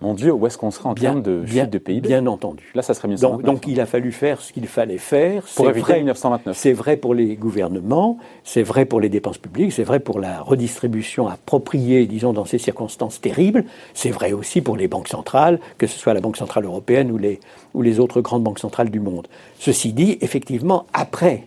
mon 0.00 0.14
Dieu, 0.14 0.32
où 0.32 0.46
est-ce 0.46 0.56
qu'on 0.56 0.70
sera 0.70 0.88
en 0.88 0.94
termes 0.94 1.22
de 1.22 1.44
chute 1.44 1.68
de 1.68 1.78
PIB 1.78 2.08
Bien 2.08 2.26
entendu. 2.26 2.70
Là, 2.74 2.82
ça 2.82 2.94
serait 2.94 3.08
1929. 3.08 3.44
Donc, 3.44 3.54
donc 3.54 3.70
il 3.70 3.80
a 3.80 3.86
fallu 3.86 4.12
faire 4.12 4.40
ce 4.40 4.52
qu'il 4.52 4.66
fallait 4.66 4.98
faire. 4.98 5.44
Pour 5.54 5.68
éviter 5.68 5.96
1929. 5.96 6.56
C'est 6.56 6.72
vrai 6.72 6.96
pour 6.96 7.12
les 7.14 7.36
gouvernements, 7.36 8.18
c'est 8.42 8.62
vrai 8.62 8.86
pour 8.86 9.00
les 9.00 9.10
dépenses 9.10 9.38
publiques, 9.38 9.72
c'est 9.72 9.84
vrai 9.84 10.00
pour 10.00 10.18
la 10.18 10.40
redistribution 10.40 11.28
appropriée, 11.28 12.06
disons, 12.06 12.32
dans 12.32 12.46
ces 12.46 12.58
circonstances 12.58 13.20
terribles. 13.20 13.64
C'est 13.92 14.10
vrai 14.10 14.32
aussi 14.32 14.62
pour 14.62 14.76
les 14.76 14.88
banques 14.88 15.08
centrales, 15.08 15.60
que 15.76 15.86
ce 15.86 15.98
soit 15.98 16.14
la 16.14 16.20
Banque 16.20 16.38
centrale 16.38 16.64
européenne 16.64 17.10
ou 17.10 17.18
les, 17.18 17.40
ou 17.74 17.82
les 17.82 18.00
autres 18.00 18.20
grandes 18.22 18.42
banques 18.42 18.58
centrales 18.58 18.90
du 18.90 19.00
monde. 19.00 19.28
Ceci 19.58 19.92
dit, 19.92 20.16
effectivement, 20.22 20.86
après, 20.94 21.44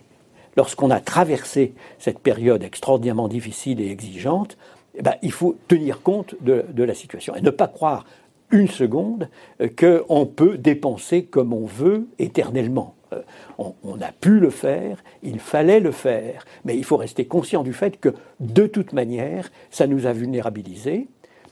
lorsqu'on 0.56 0.90
a 0.90 1.00
traversé 1.00 1.74
cette 1.98 2.20
période 2.20 2.62
extraordinairement 2.62 3.28
difficile 3.28 3.80
et 3.80 3.90
exigeante, 3.90 4.56
eh 4.96 5.02
ben, 5.02 5.14
il 5.22 5.32
faut 5.32 5.56
tenir 5.66 6.02
compte 6.02 6.36
de, 6.40 6.64
de, 6.72 6.84
la 6.84 6.94
situation 6.94 7.34
et 7.34 7.40
ne 7.40 7.50
pas 7.50 7.66
croire 7.66 8.04
une 8.50 8.68
seconde 8.68 9.28
euh, 9.60 9.68
qu'on 9.68 10.26
peut 10.26 10.58
dépenser 10.58 11.24
comme 11.24 11.52
on 11.52 11.66
veut 11.66 12.06
éternellement. 12.18 12.94
Euh, 13.12 13.20
on, 13.58 14.00
a 14.00 14.10
pu 14.12 14.40
le 14.40 14.50
faire, 14.50 15.02
il 15.22 15.38
fallait 15.38 15.80
le 15.80 15.92
faire, 15.92 16.44
mais 16.64 16.76
il 16.76 16.84
faut 16.84 16.96
rester 16.96 17.24
conscient 17.26 17.62
du 17.62 17.72
fait 17.72 17.98
que 18.00 18.14
de 18.40 18.66
toute 18.66 18.92
manière, 18.92 19.50
ça 19.70 19.86
nous 19.86 20.06
a 20.06 20.12
vulnérabilisés, 20.12 21.06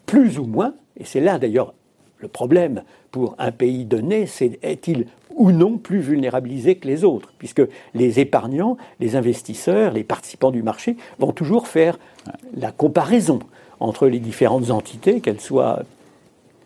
plus 0.07 0.39
ou 0.39 0.45
moins, 0.45 0.75
et 0.99 1.05
c'est 1.05 1.21
là 1.21 1.39
d'ailleurs 1.39 1.75
le 2.19 2.29
problème 2.29 2.83
pour 3.11 3.35
un 3.39 3.53
pays 3.53 3.85
donné, 3.85 4.27
c'est 4.27 4.59
est-il 4.63 5.07
ou 5.35 5.51
non 5.51 5.79
plus 5.79 6.01
vulnérabilisé 6.01 6.77
que 6.77 6.87
les 6.87 7.05
autres, 7.05 7.33
puisque 7.39 7.63
les 7.95 8.21
épargnants, 8.21 8.77
les 9.01 9.17
investisseurs, 9.17 9.93
les 9.93 10.05
participants 10.05 10.51
du 10.51 10.63
marché 10.63 10.97
vont 11.19 11.33
toujours 11.33 11.69
faire 11.69 11.99
la 12.57 12.73
comparaison 12.73 13.39
entre 13.81 14.07
les 14.07 14.21
différentes 14.21 14.71
entités, 14.71 15.21
qu'elles 15.21 15.41
soient 15.41 15.83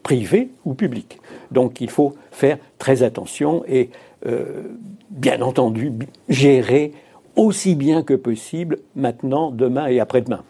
privé 0.07 0.51
ou 0.65 0.75
public. 0.75 1.19
Donc 1.51 1.81
il 1.81 1.91
faut 1.91 2.15
faire 2.31 2.59
très 2.79 3.03
attention 3.03 3.65
et, 3.67 3.91
euh, 4.25 4.63
bien 5.11 5.43
entendu, 5.43 5.93
gérer 6.29 6.93
aussi 7.35 7.75
bien 7.75 8.05
que 8.05 8.15
possible 8.15 8.79
maintenant, 8.95 9.51
demain 9.51 9.89
et 9.89 9.99
après-demain. 9.99 10.45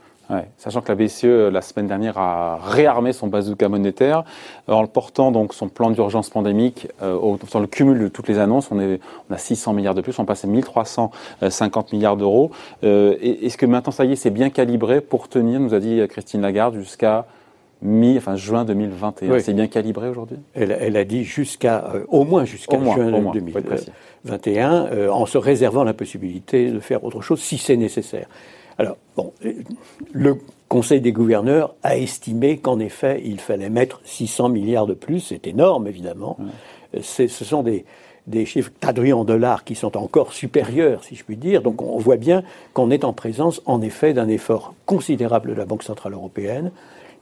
sachant 0.59 0.83
que 0.83 0.93
la 0.93 0.95
BCE, 0.95 1.51
la 1.51 1.63
semaine 1.63 1.87
dernière, 1.87 2.19
a 2.19 2.59
réarmé 2.59 3.15
son 3.15 3.29
bazooka 3.29 3.71
monétaire 3.71 4.25
en 4.69 4.83
le 4.83 4.89
portant 4.89 5.33
donc 5.33 5.55
son 5.55 5.69
plan 5.71 5.89
d'urgence 5.91 6.29
pandémique 6.29 6.89
euh, 7.01 7.37
le 7.59 7.67
cumul 7.67 7.99
de 7.99 8.09
toutes 8.09 8.29
les 8.29 8.39
annonces. 8.39 8.71
On, 8.71 8.79
est, 8.79 9.01
on 9.31 9.35
a 9.35 9.39
600 9.39 9.73
milliards 9.73 9.95
de 9.95 10.03
plus, 10.03 10.19
on 10.19 10.27
passe 10.27 10.45
à 10.45 10.49
1350 10.49 11.95
milliards 11.95 12.19
d'euros. 12.19 12.51
Euh, 12.85 13.17
Est-ce 13.23 13.57
que 13.57 13.65
maintenant, 13.65 13.91
ça 13.91 14.05
y 14.05 14.13
est, 14.13 14.17
c'est 14.17 14.29
bien 14.29 14.51
calibré 14.51 15.01
pour 15.01 15.31
tenir, 15.31 15.61
nous 15.61 15.73
a 15.73 15.81
dit 15.81 16.07
Christine 16.11 16.43
Lagarde, 16.43 16.75
jusqu'à 16.75 17.25
mi, 17.83 18.17
enfin 18.17 18.37
juin 18.37 18.65
2021. 18.65 19.39
C'est 19.41 19.55
bien 19.55 19.67
calibré 19.67 20.09
aujourd'hui? 20.09 20.39
Elle, 20.55 20.97
a 20.97 21.05
dit 21.05 21.25
jusqu'à, 21.25 21.93
euh, 21.95 22.05
au 22.09 22.25
moins 22.25 22.45
jusqu'à 22.45 22.79
juin 22.79 23.11
2021, 23.33 24.87
euh, 24.87 25.11
en 25.11 25.27
se 25.27 25.39
réservant 25.39 25.85
la 25.85 25.95
possibilité 25.95 26.71
de 26.71 26.81
faire 26.81 27.05
autre 27.05 27.21
chose 27.21 27.41
si 27.41 27.59
c'est 27.59 27.77
nécessaire. 27.77 28.29
Alors, 28.79 28.97
bon, 29.17 29.33
euh, 29.45 29.53
le 30.13 30.37
Conseil 30.69 31.01
des 31.01 31.13
gouverneurs 31.13 31.75
a 31.85 31.97
estimé 31.97 32.59
qu'en 32.59 32.81
effet, 32.81 33.23
il 33.25 33.39
fallait 33.39 33.71
mettre 33.71 34.01
600 34.05 34.49
milliards 34.49 34.87
de 34.87 34.95
plus. 34.95 35.21
C'est 35.21 35.47
énorme, 35.47 35.87
évidemment. 35.87 36.39
Ce 37.01 37.29
sont 37.29 37.63
des, 37.63 37.85
des 38.27 38.45
chiffres 38.47 38.73
traduits 38.81 39.13
en 39.13 39.25
dollars 39.25 39.65
qui 39.65 39.75
sont 39.75 39.97
encore 39.97 40.33
supérieurs, 40.33 41.05
si 41.05 41.15
je 41.15 41.25
puis 41.25 41.37
dire. 41.37 41.63
Donc 41.63 41.83
on 41.83 41.99
voit 41.99 42.17
bien 42.17 42.43
qu'on 42.73 42.91
est 42.91 43.05
en 43.05 43.13
présence, 43.13 43.63
en 43.67 43.81
effet, 43.81 44.13
d'un 44.13 44.29
effort 44.29 44.75
considérable 44.85 45.51
de 45.51 45.55
la 45.55 45.65
Banque 45.65 45.83
Centrale 45.83 46.15
Européenne. 46.15 46.73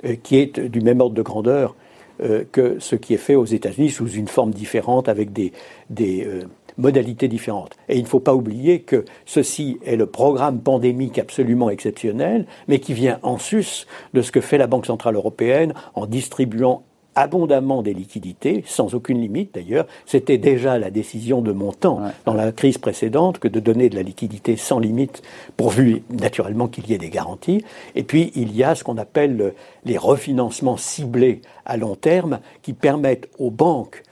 Euh, 0.04 0.16
qui 0.23 0.37
est 0.37 0.61
du 0.61 0.80
même 0.80 1.00
ordre 1.00 1.14
de 1.14 1.23
grandeur 1.23 1.75
euh, 2.23 2.44
que 2.52 2.78
ce 2.78 2.96
qui 2.96 3.14
est 3.14 3.18
fait 3.18 3.34
aux 3.34 3.44
États-Unis 3.44 3.90
sous 3.90 4.08
une 4.08 4.28
forme 4.28 4.52
différente, 4.52 5.08
avec 5.08 5.32
des, 5.32 5.52
euh, 6.00 6.42
modalités 6.76 7.28
différentes. 7.28 7.76
Et 7.88 7.96
il 7.96 8.02
ne 8.02 8.08
faut 8.08 8.20
pas 8.20 8.34
oublier 8.34 8.80
que 8.80 9.04
ceci 9.26 9.78
est 9.84 9.96
le 9.96 10.06
programme 10.06 10.61
pandémique 10.61 11.18
absolument 11.18 11.70
exceptionnel, 11.70 12.46
mais 12.68 12.80
qui 12.80 12.94
vient 12.94 13.18
en 13.23 13.38
sus 13.38 13.87
de 14.12 14.23
ce 14.23 14.32
que 14.32 14.40
fait 14.40 14.58
la 14.58 14.66
Banque 14.66 14.87
Centrale 14.87 15.14
Européenne 15.14 15.75
en 15.94 16.06
distribuant 16.06 16.82
abondamment 17.14 17.83
des 17.83 17.94
liquidités, 17.94 18.62
sans 18.66 18.94
aucune 18.94 19.21
limite 19.21 19.54
d'ailleurs. 19.54 19.87
C'était 20.06 20.38
déjà 20.38 20.78
la 20.78 20.90
décision 20.90 21.40
de 21.40 21.52
mon 21.52 21.73
temps 21.73 22.00
dans 22.25 22.35
la 22.35 22.52
crise 22.52 22.78
précédente 22.78 23.38
que 23.38 23.49
de 23.49 23.61
donner 23.61 23.88
de 23.88 23.97
la 23.97 24.02
liquidité 24.02 24.56
sans 24.56 24.78
limite, 24.78 25.23
pourvu 25.56 26.02
naturellement 26.11 26.68
qu'il 26.68 26.88
y 26.88 26.94
ait 26.94 26.99
des 26.99 27.11
garanties. 27.11 27.64
Et 27.94 28.04
puis 28.04 28.33
il 28.35 28.54
y 28.56 28.62
a 28.62 28.75
ce 28.75 28.85
qu'on 28.85 28.99
appelle 28.99 29.54
les 29.85 29.99
refinancements 29.99 30.76
ciblés 30.76 31.42
à 31.66 31.76
long 31.76 31.97
terme 31.97 32.38
qui 32.62 32.73
permettent 32.73 33.28
aux 33.38 33.50
banques 33.50 34.02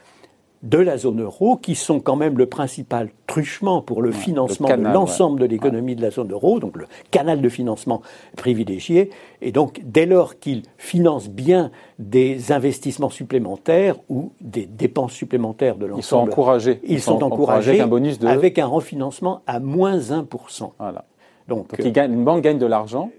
de 0.63 0.77
la 0.77 0.97
zone 0.97 1.21
euro, 1.21 1.57
qui 1.57 1.75
sont 1.75 1.99
quand 1.99 2.15
même 2.15 2.37
le 2.37 2.45
principal 2.45 3.09
truchement 3.27 3.81
pour 3.81 4.01
le 4.01 4.11
financement 4.11 4.69
de 4.69 4.81
l'ensemble 4.81 5.41
de 5.41 5.45
l'économie 5.45 5.95
de 5.95 6.01
la 6.01 6.09
zone 6.09 6.31
euro, 6.31 6.59
donc 6.59 6.77
le 6.77 6.85
canal 7.11 7.41
de 7.41 7.49
financement 7.49 8.01
privilégié. 8.37 9.09
Et 9.41 9.51
donc, 9.51 9.81
dès 9.83 10.05
lors 10.05 10.39
qu'ils 10.39 10.63
financent 10.77 11.29
bien 11.29 11.69
des 11.99 12.53
investissements 12.53 13.09
supplémentaires 13.09 13.95
ou 14.09 14.31
des 14.39 14.65
dépenses 14.65 15.13
supplémentaires 15.13 15.75
de 15.75 15.85
l'ensemble, 15.85 15.99
ils 15.99 16.03
sont 16.03 16.17
encouragés. 16.17 16.79
Ils, 16.83 17.01
sont, 17.01 17.23
encouragés, 17.23 17.71
avec 17.71 17.81
un 17.81 17.87
bonus 17.87 18.19
de 18.19 18.27
avec 18.27 18.57
un 18.57 18.67
refinancement 18.67 19.41
à 19.45 19.59
moins 19.59 19.97
1%. 19.97 20.71
Voilà. 20.79 21.05
Donc, 21.49 21.67
une 21.77 22.23
banque 22.23 22.41
gagne 22.41 22.57
de 22.57 22.65
l'argent 22.65 23.11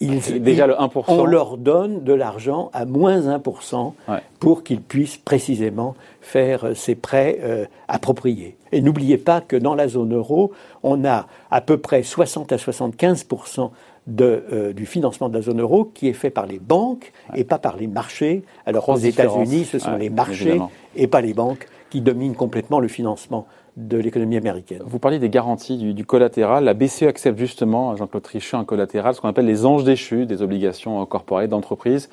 déjà 0.00 0.66
le 0.66 0.74
1%. 0.74 1.04
On 1.08 1.24
leur 1.24 1.56
donne 1.56 2.02
de 2.04 2.12
l'argent 2.12 2.70
à 2.72 2.84
moins 2.84 3.36
1% 3.38 3.92
pour 4.40 4.62
qu'ils 4.62 4.80
puissent 4.80 5.16
précisément 5.16 5.94
faire 6.20 6.64
euh, 6.64 6.74
ces 6.74 6.94
prêts 6.94 7.38
euh, 7.42 7.66
appropriés. 7.88 8.56
Et 8.72 8.80
n'oubliez 8.80 9.18
pas 9.18 9.40
que 9.40 9.56
dans 9.56 9.74
la 9.74 9.88
zone 9.88 10.14
euro, 10.14 10.52
on 10.82 11.04
a 11.04 11.26
à 11.50 11.60
peu 11.60 11.78
près 11.78 12.02
60 12.02 12.52
à 12.52 12.56
75% 12.56 13.70
de, 14.06 14.44
euh, 14.52 14.72
du 14.72 14.84
financement 14.84 15.28
de 15.28 15.34
la 15.34 15.42
zone 15.42 15.60
euro 15.60 15.84
qui 15.84 16.08
est 16.08 16.14
fait 16.14 16.30
par 16.30 16.46
les 16.46 16.58
banques 16.58 17.12
et 17.34 17.44
pas 17.44 17.58
par 17.58 17.76
les 17.76 17.86
marchés. 17.86 18.42
Alors 18.66 18.88
aux 18.88 18.96
États-Unis, 18.96 19.64
ce 19.64 19.78
sont 19.78 19.96
les 19.96 20.10
marchés 20.10 20.60
et 20.96 21.06
pas 21.06 21.20
les 21.20 21.34
banques 21.34 21.66
qui 21.90 22.00
dominent 22.00 22.34
complètement 22.34 22.80
le 22.80 22.88
financement 22.88 23.46
de 23.76 23.98
l'économie 23.98 24.36
américaine. 24.36 24.82
Vous 24.84 24.98
parliez 24.98 25.18
des 25.18 25.30
garanties 25.30 25.76
du, 25.76 26.04
collatéral. 26.06 26.64
La 26.64 26.74
BCE 26.74 27.04
accepte 27.04 27.38
justement, 27.38 27.96
Jean-Claude 27.96 28.22
Trichet, 28.22 28.56
un 28.56 28.64
collatéral, 28.64 29.14
ce 29.14 29.20
qu'on 29.20 29.28
appelle 29.28 29.46
les 29.46 29.66
anges 29.66 29.84
déchus, 29.84 30.26
des 30.26 30.42
obligations 30.42 31.04
corporelles 31.06 31.48
d'entreprises 31.48 32.08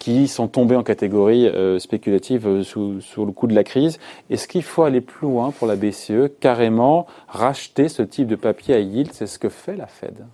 qui 0.00 0.28
sont 0.28 0.48
tombées 0.48 0.76
en 0.76 0.82
catégorie 0.82 1.46
euh, 1.46 1.78
spéculative 1.78 2.46
euh, 2.46 2.62
sous, 2.62 3.00
le 3.24 3.32
coup 3.32 3.46
de 3.46 3.54
la 3.54 3.64
crise. 3.64 3.98
Est-ce 4.28 4.48
qu'il 4.48 4.62
faut 4.62 4.82
aller 4.82 5.00
plus 5.00 5.26
loin 5.26 5.50
pour 5.50 5.66
la 5.66 5.76
BCE, 5.76 6.30
carrément 6.40 7.06
racheter 7.28 7.88
ce 7.88 8.02
type 8.02 8.26
de 8.26 8.36
papier 8.36 8.74
à 8.74 8.80
yield? 8.80 9.10
C'est 9.12 9.26
ce 9.26 9.38
que 9.38 9.48
fait 9.48 9.76
la 9.76 9.86
Fed. 9.86 10.26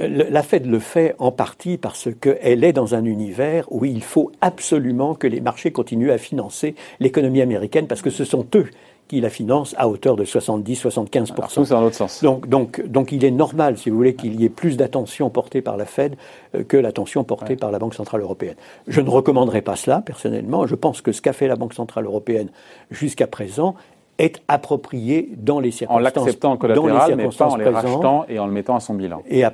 la 0.00 0.42
Fed 0.42 0.66
le 0.66 0.78
fait 0.80 1.14
en 1.18 1.30
partie 1.30 1.76
parce 1.76 2.08
qu'elle 2.20 2.64
est 2.64 2.72
dans 2.72 2.94
un 2.94 3.04
univers 3.04 3.70
où 3.70 3.84
il 3.84 4.02
faut 4.02 4.32
absolument 4.40 5.14
que 5.14 5.26
les 5.26 5.40
marchés 5.40 5.70
continuent 5.70 6.10
à 6.10 6.18
financer 6.18 6.74
l'économie 6.98 7.42
américaine 7.42 7.86
parce 7.86 8.02
que 8.02 8.10
ce 8.10 8.24
sont 8.24 8.46
eux 8.54 8.66
qui 9.08 9.20
la 9.20 9.30
finance 9.30 9.74
à 9.78 9.88
hauteur 9.88 10.16
de 10.16 10.24
70-75%. 10.24 11.64
C'est 11.64 11.70
dans 11.70 11.80
l'autre 11.80 11.96
sens. 11.96 12.22
Donc, 12.22 12.46
donc, 12.46 12.86
donc 12.86 13.10
il 13.10 13.24
est 13.24 13.30
normal, 13.30 13.78
si 13.78 13.88
vous 13.88 13.96
voulez, 13.96 14.14
qu'il 14.14 14.38
y 14.40 14.44
ait 14.44 14.50
plus 14.50 14.76
d'attention 14.76 15.30
portée 15.30 15.62
par 15.62 15.76
la 15.76 15.86
Fed 15.86 16.16
euh, 16.54 16.62
que 16.62 16.76
l'attention 16.76 17.24
portée 17.24 17.56
par 17.56 17.72
la 17.72 17.78
Banque 17.78 17.94
Centrale 17.94 18.20
Européenne. 18.20 18.56
Je 18.86 19.00
ne 19.00 19.08
recommanderais 19.08 19.62
pas 19.62 19.76
cela, 19.76 20.02
personnellement. 20.02 20.66
Je 20.66 20.74
pense 20.74 21.00
que 21.00 21.12
ce 21.12 21.22
qu'a 21.22 21.32
fait 21.32 21.48
la 21.48 21.56
Banque 21.56 21.74
Centrale 21.74 22.04
Européenne 22.04 22.50
jusqu'à 22.90 23.26
présent 23.26 23.74
est 24.18 24.42
approprié 24.48 25.30
dans 25.36 25.60
les 25.60 25.70
circonstances. 25.70 26.00
En 26.00 26.20
l'acceptant 26.20 26.52
en 26.52 26.56
collatéral, 26.56 27.14
mais 27.16 27.28
pas 27.28 27.48
en 27.48 27.56
les 27.56 27.68
rachetant 27.68 28.26
et 28.28 28.38
en 28.38 28.46
le 28.46 28.52
mettant 28.52 28.76
à 28.76 28.80
son 28.80 28.94
bilan. 28.94 29.22
Et 29.28 29.44
euh, 29.44 29.50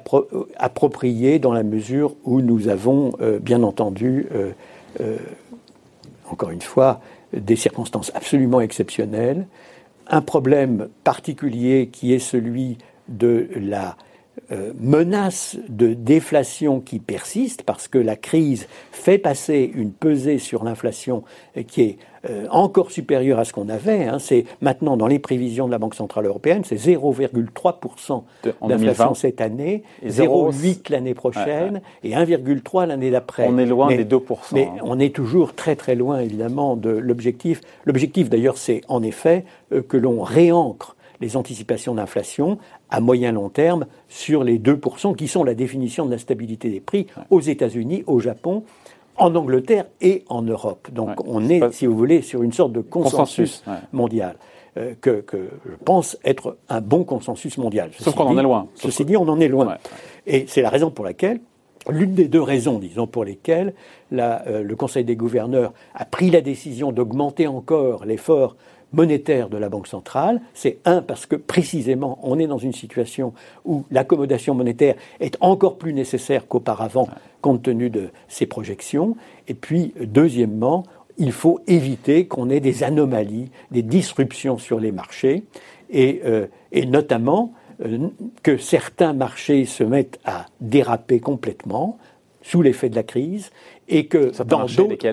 approprié 0.56 1.38
dans 1.38 1.52
la 1.52 1.62
mesure 1.62 2.16
où 2.24 2.40
nous 2.40 2.68
avons, 2.68 3.12
euh, 3.20 3.38
bien 3.38 3.62
entendu, 3.62 4.26
encore 6.30 6.50
une 6.50 6.62
fois, 6.62 7.00
des 7.36 7.56
circonstances 7.56 8.12
absolument 8.14 8.60
exceptionnelles, 8.60 9.46
un 10.08 10.20
problème 10.20 10.88
particulier 11.02 11.88
qui 11.92 12.12
est 12.12 12.18
celui 12.18 12.78
de 13.08 13.48
la 13.56 13.96
euh, 14.52 14.72
menace 14.78 15.56
de 15.68 15.94
déflation 15.94 16.80
qui 16.80 16.98
persiste 16.98 17.62
parce 17.62 17.88
que 17.88 17.98
la 17.98 18.16
crise 18.16 18.66
fait 18.92 19.18
passer 19.18 19.70
une 19.74 19.92
pesée 19.92 20.38
sur 20.38 20.64
l'inflation 20.64 21.22
qui 21.66 21.82
est 21.82 21.98
euh, 22.28 22.46
encore 22.50 22.90
supérieure 22.90 23.38
à 23.38 23.44
ce 23.44 23.52
qu'on 23.52 23.68
avait. 23.68 24.04
Hein. 24.04 24.18
C'est 24.18 24.46
maintenant 24.62 24.96
dans 24.96 25.06
les 25.06 25.18
prévisions 25.18 25.66
de 25.66 25.70
la 25.70 25.78
Banque 25.78 25.94
centrale 25.94 26.24
européenne, 26.24 26.62
c'est 26.64 26.76
0,3% 26.76 28.22
d'inflation 28.66 29.14
cette 29.14 29.42
année, 29.42 29.82
0,8 30.06 30.90
l'année 30.90 31.12
prochaine 31.12 31.82
et 32.02 32.12
1,3 32.12 32.86
l'année 32.86 33.10
d'après. 33.10 33.46
On 33.46 33.58
est 33.58 33.66
loin 33.66 33.88
des 33.88 34.04
2%. 34.04 34.20
Mais 34.52 34.64
hein. 34.64 34.80
on 34.82 34.98
est 34.98 35.14
toujours 35.14 35.54
très 35.54 35.76
très 35.76 35.94
loin 35.94 36.20
évidemment 36.20 36.76
de 36.76 36.90
l'objectif. 36.90 37.60
L'objectif 37.84 38.30
d'ailleurs 38.30 38.56
c'est 38.56 38.80
en 38.88 39.02
effet 39.02 39.44
euh, 39.72 39.82
que 39.82 39.98
l'on 39.98 40.22
réancre 40.22 40.96
les 41.20 41.36
anticipations 41.36 41.94
d'inflation 41.94 42.58
à 42.94 43.00
moyen 43.00 43.32
long 43.32 43.48
terme 43.48 43.86
sur 44.08 44.44
les 44.44 44.60
2% 44.60 45.16
qui 45.16 45.26
sont 45.26 45.42
la 45.42 45.54
définition 45.54 46.06
de 46.06 46.12
la 46.12 46.18
stabilité 46.18 46.70
des 46.70 46.78
prix 46.78 47.08
aux 47.28 47.40
États-Unis, 47.40 48.04
au 48.06 48.20
Japon, 48.20 48.62
en 49.16 49.34
Angleterre 49.34 49.86
et 50.00 50.24
en 50.28 50.42
Europe. 50.42 50.88
Donc 50.92 51.16
on 51.26 51.48
est, 51.48 51.72
si 51.72 51.86
vous 51.86 51.96
voulez, 51.96 52.22
sur 52.22 52.44
une 52.44 52.52
sorte 52.52 52.72
de 52.72 52.80
consensus, 52.80 53.64
mondial. 53.92 54.36
Euh, 54.76 54.94
que, 55.00 55.24
je 55.32 55.74
pense 55.84 56.16
être 56.24 56.56
un 56.68 56.80
bon 56.80 57.02
consensus 57.02 57.58
mondial. 57.58 57.90
Sauf 57.98 58.14
qu'on 58.14 58.26
en 58.26 58.38
est 58.38 58.42
loin. 58.42 58.68
Ceci 58.76 59.04
dit, 59.04 59.16
on 59.16 59.28
en 59.28 59.40
est 59.40 59.48
loin. 59.48 59.76
Et 60.28 60.44
c'est 60.46 60.62
la 60.62 60.70
raison 60.70 60.90
pour 60.90 61.04
laquelle, 61.04 61.40
l'une 61.88 62.14
des 62.14 62.28
deux 62.28 62.42
raisons, 62.42 62.78
disons, 62.78 63.08
pour 63.08 63.24
lesquelles 63.24 63.74
euh, 64.12 64.62
le 64.62 64.76
Conseil 64.76 65.04
des 65.04 65.16
gouverneurs 65.16 65.72
a 65.94 66.04
pris 66.04 66.30
la 66.30 66.40
décision 66.40 66.92
d'augmenter 66.92 67.48
encore 67.48 68.04
l'effort 68.04 68.56
monétaire 68.94 69.48
de 69.48 69.56
la 69.56 69.68
Banque 69.68 69.86
centrale. 69.86 70.40
C'est 70.54 70.78
un, 70.84 71.02
parce 71.02 71.26
que 71.26 71.36
précisément, 71.36 72.18
on 72.22 72.38
est 72.38 72.46
dans 72.46 72.58
une 72.58 72.72
situation 72.72 73.32
où 73.64 73.84
l'accommodation 73.90 74.54
monétaire 74.54 74.94
est 75.20 75.36
encore 75.40 75.76
plus 75.76 75.92
nécessaire 75.92 76.46
qu'auparavant, 76.48 77.08
compte 77.40 77.62
tenu 77.62 77.90
de 77.90 78.08
ses 78.28 78.46
projections. 78.46 79.16
Et 79.48 79.54
puis, 79.54 79.92
deuxièmement, 80.00 80.84
il 81.18 81.32
faut 81.32 81.60
éviter 81.66 82.26
qu'on 82.26 82.50
ait 82.50 82.60
des 82.60 82.82
anomalies, 82.82 83.50
des 83.70 83.82
disruptions 83.82 84.58
sur 84.58 84.80
les 84.80 84.92
marchés, 84.92 85.44
et, 85.90 86.22
euh, 86.24 86.46
notamment 86.86 87.52
euh, 87.84 88.08
que 88.42 88.56
certains 88.56 89.12
marchés 89.12 89.64
se 89.64 89.84
mettent 89.84 90.18
à 90.24 90.46
déraper 90.60 91.20
complètement 91.20 91.98
sous 92.42 92.62
l'effet 92.62 92.90
de 92.90 92.94
la 92.94 93.02
crise, 93.02 93.50
et 93.88 94.06
que 94.06 94.32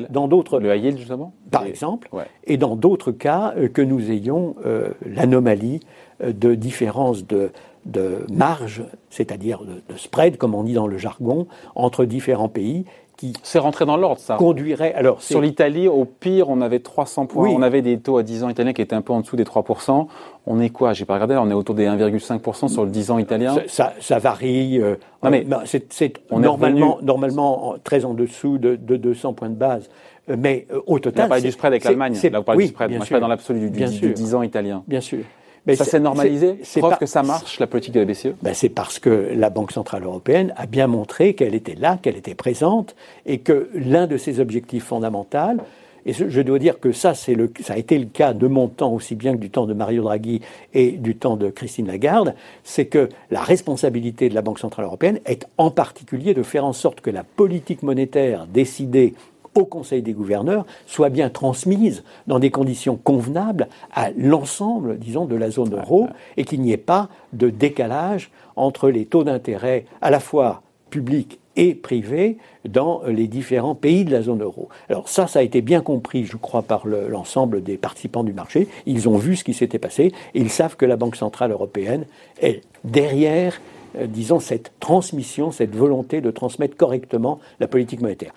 dans 0.10 0.28
d'autres, 0.28 0.60
le 0.60 0.76
high 0.76 0.98
justement, 0.98 1.34
par 1.50 1.66
exemple, 1.66 2.10
et 2.46 2.58
dans 2.58 2.76
d'autres 2.76 3.12
cas 3.12 3.54
euh, 3.58 3.68
que 3.68 3.82
nous 3.82 4.12
ayons 4.12 4.56
euh, 4.66 4.90
l'anomalie 5.06 5.82
euh, 6.24 6.32
de 6.32 6.56
différence 6.56 7.26
de, 7.28 7.52
de 7.86 8.26
marge, 8.32 8.84
c'est-à-dire 9.10 9.64
de, 9.64 9.98
spread, 9.98 10.38
comme 10.38 10.56
on 10.56 10.64
dit 10.64 10.74
dans 10.74 10.88
le 10.88 10.98
jargon, 10.98 11.48
entre 11.76 12.06
différents 12.06 12.50
pays 12.50 12.86
qui 13.22 13.34
c'est 13.44 13.60
rentré 13.60 13.86
dans 13.86 13.98
l'ordre 13.98 14.20
ça 14.20 14.36
conduirait 14.36 14.96
alors 14.96 15.22
sur 15.22 15.42
l'Italie 15.42 15.88
au 15.88 16.06
pire 16.06 16.50
on 16.50 16.60
avait 16.60 16.80
300 16.80 17.28
points 17.28 17.50
on 17.50 17.62
avait 17.62 17.84
des 17.84 18.00
taux 18.00 18.18
à 18.18 18.24
10 18.24 18.44
ans 18.44 18.50
italiens 18.50 18.74
qui 18.74 18.82
étaient 18.82 18.96
un 18.96 19.04
peu 19.04 19.14
en 19.14 19.22
dessous 19.22 19.36
des 19.36 19.44
3% 19.44 20.08
on 20.48 20.60
est 20.60 20.70
quoi? 20.70 20.94
J'ai 20.94 21.06
pas 21.06 21.14
regardé 21.14 21.36
on 21.38 21.48
est 21.52 21.54
autour 21.54 21.76
des 21.76 21.86
1,5% 21.86 22.68
sur 22.68 22.84
le 22.84 22.90
10 22.90 23.12
ans 23.12 23.20
italien 23.20 23.56
ça, 23.68 23.94
ça, 24.00 24.18
varie 24.18 24.80
euh, 24.82 24.96
non, 25.24 25.30
mais 25.30 25.46
c'est 25.66 26.20
normalement 26.32 26.98
normalement 27.04 27.76
très 27.84 28.06
en 28.06 28.16
dessous 28.16 28.58
de, 28.58 28.76
200 28.76 29.34
points 29.34 29.50
de 29.50 29.56
base 29.56 29.88
euh, 30.30 30.36
mais 30.38 30.68
euh, 30.72 30.80
au 30.86 31.00
total. 31.00 31.26
On 31.26 31.30
parlé 31.30 31.44
du 31.44 31.52
spread 31.52 31.74
avec 31.74 31.84
l'Allemagne. 31.84 32.16
Là, 32.32 32.40
vous 32.40 32.44
parlez 32.44 32.66
du 32.66 32.70
spread. 32.70 32.92
Moi, 32.92 33.06
je 33.10 33.18
dans 33.18 33.28
l'absolu 33.28 33.72
du, 33.72 33.86
du, 33.86 34.14
10 34.14 34.36
ans 34.36 34.44
italien. 34.44 34.84
Bien 34.88 35.02
sûr. 35.02 35.24
Mais 35.66 35.76
ça 35.76 35.86
s'est 35.86 36.00
normalisé 36.00 36.60
C'est 36.64 36.80
preuve 36.80 36.98
que 36.98 37.06
ça 37.06 37.24
marche, 37.24 37.60
la 37.60 37.68
politique 37.68 37.94
de 37.94 38.00
la 38.00 38.06
BCE? 38.06 38.34
Ben 38.42 38.54
C'est 38.54 38.70
parce 38.70 39.00
que 39.00 39.32
la 39.36 39.50
Banque 39.50 39.72
Centrale 39.72 40.04
Européenne 40.04 40.54
a 40.58 40.66
bien 40.66 40.88
montré 40.88 41.36
qu'elle 41.36 41.54
était 41.54 41.76
là, 41.76 42.00
qu'elle 42.02 42.18
était 42.18 42.36
présente, 42.36 42.96
et 43.26 43.40
que 43.40 43.70
l'un 43.76 44.08
de 44.08 44.18
ses 44.18 44.40
objectifs 44.40 44.86
fondamentaux, 44.86 45.62
et 46.06 46.14
je 46.14 46.42
dois 46.42 46.58
dire 46.58 46.80
que 46.80 46.92
ça, 46.92 47.14
le, 47.28 47.52
ça 47.62 47.74
a 47.74 47.78
été 47.78 48.00
le 48.00 48.06
cas 48.06 48.34
de 48.34 48.48
mon 48.48 48.68
temps 48.68 48.92
aussi 48.92 49.16
bien 49.16 49.34
que 49.34 49.40
du 49.40 49.50
temps 49.50 49.68
de 49.68 49.74
Mario 49.74 50.04
Draghi 50.04 50.42
et 50.74 50.92
du 50.94 51.16
temps 51.16 51.38
de 51.38 51.50
Christine 51.50 51.88
Lagarde, 51.88 52.34
c'est 52.64 52.86
que 52.86 53.10
la 53.30 53.42
responsabilité 53.42 54.30
de 54.30 54.34
la 54.34 54.42
Banque 54.42 54.60
Centrale 54.60 54.86
Européenne 54.86 55.20
est 55.26 55.48
en 55.58 55.70
particulier 55.70 56.34
de 56.34 56.44
faire 56.44 56.66
en 56.66 56.74
sorte 56.74 57.02
que 57.02 57.12
la 57.12 57.24
politique 57.24 57.84
monétaire 57.84 58.48
décidée 58.48 59.14
au 59.56 59.66
Conseil 59.66 60.02
des 60.02 60.14
gouverneurs 60.14 60.66
soit 60.86 61.10
bien 61.10 61.30
transmise 61.30 62.04
dans 62.28 62.40
des 62.40 62.52
conditions 62.52 62.96
convenables 62.96 63.68
à 63.94 64.12
l'ensemble, 64.18 64.98
disons, 64.98 65.26
de 65.26 65.36
la 65.36 65.52
zone 65.52 65.76
euro 65.76 66.08
et 66.38 66.46
qu'il 66.46 66.62
n'y 66.62 66.72
ait 66.72 66.78
pas 66.78 67.10
de 67.34 67.50
décalage 67.50 68.32
entre 68.56 68.90
les 68.90 69.06
taux 69.06 69.24
d'intérêt 69.24 69.86
à 70.02 70.10
la 70.10 70.20
fois 70.20 70.62
publics 70.90 71.40
et 71.58 71.76
privés 71.76 72.38
dans 72.68 73.02
les 73.06 73.28
différents 73.28 73.76
pays 73.76 74.06
de 74.06 74.12
la 74.12 74.22
zone 74.22 74.42
euro. 74.42 74.70
Alors 74.90 75.10
ça, 75.10 75.28
ça 75.28 75.40
a 75.40 75.42
été 75.42 75.62
bien 75.62 75.82
compris, 75.82 76.26
je 76.26 76.38
crois, 76.38 76.62
par 76.62 76.88
l'ensemble 76.88 77.62
des 77.62 77.78
participants 77.78 78.24
du 78.24 78.34
marché. 78.34 78.68
Ils 78.86 79.10
ont 79.10 79.18
vu 79.18 79.36
ce 79.36 79.44
qui 79.44 79.54
s'était 79.54 79.80
passé 79.80 80.14
et 80.34 80.40
ils 80.40 80.50
savent 80.50 80.78
que 80.78 80.86
la 80.86 80.96
Banque 80.96 81.18
Centrale 81.18 81.52
Européenne 81.52 82.06
est 82.42 82.62
derrière 82.84 83.60
euh, 83.98 84.08
disons, 84.08 84.40
cette 84.40 84.72
transmission, 84.80 85.52
cette 85.52 85.76
volonté 85.76 86.22
de 86.22 86.32
transmettre 86.32 86.78
correctement 86.78 87.40
la 87.60 87.68
politique 87.68 88.02
monétaire. 88.02 88.34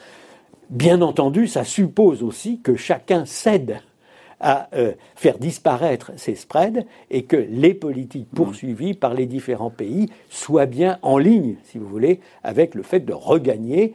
Bien 0.71 1.03
entendu, 1.03 1.47
ça 1.47 1.65
suppose 1.65 2.23
aussi 2.23 2.61
que 2.61 2.77
chacun 2.77 3.25
cède 3.27 3.81
à 4.41 4.69
euh, 4.75 4.93
faire 5.15 5.39
disparaître 5.39 6.13
ces 6.17 6.35
spreads 6.35 6.85
et 7.11 7.25
que 7.25 7.37
les 7.37 7.75
politiques 7.75 8.33
mmh. 8.33 8.37
poursuivies 8.37 8.95
par 8.95 9.15
les 9.15 9.27
différents 9.27 9.71
pays 9.71 10.11
soient 10.29 10.67
bien 10.67 10.99
en 11.03 11.19
ligne, 11.19 11.57
si 11.65 11.79
vous 11.79 11.89
voulez, 11.89 12.21
avec 12.43 12.75
le 12.75 12.83
fait 12.83 13.01
de 13.01 13.13
regagner 13.13 13.95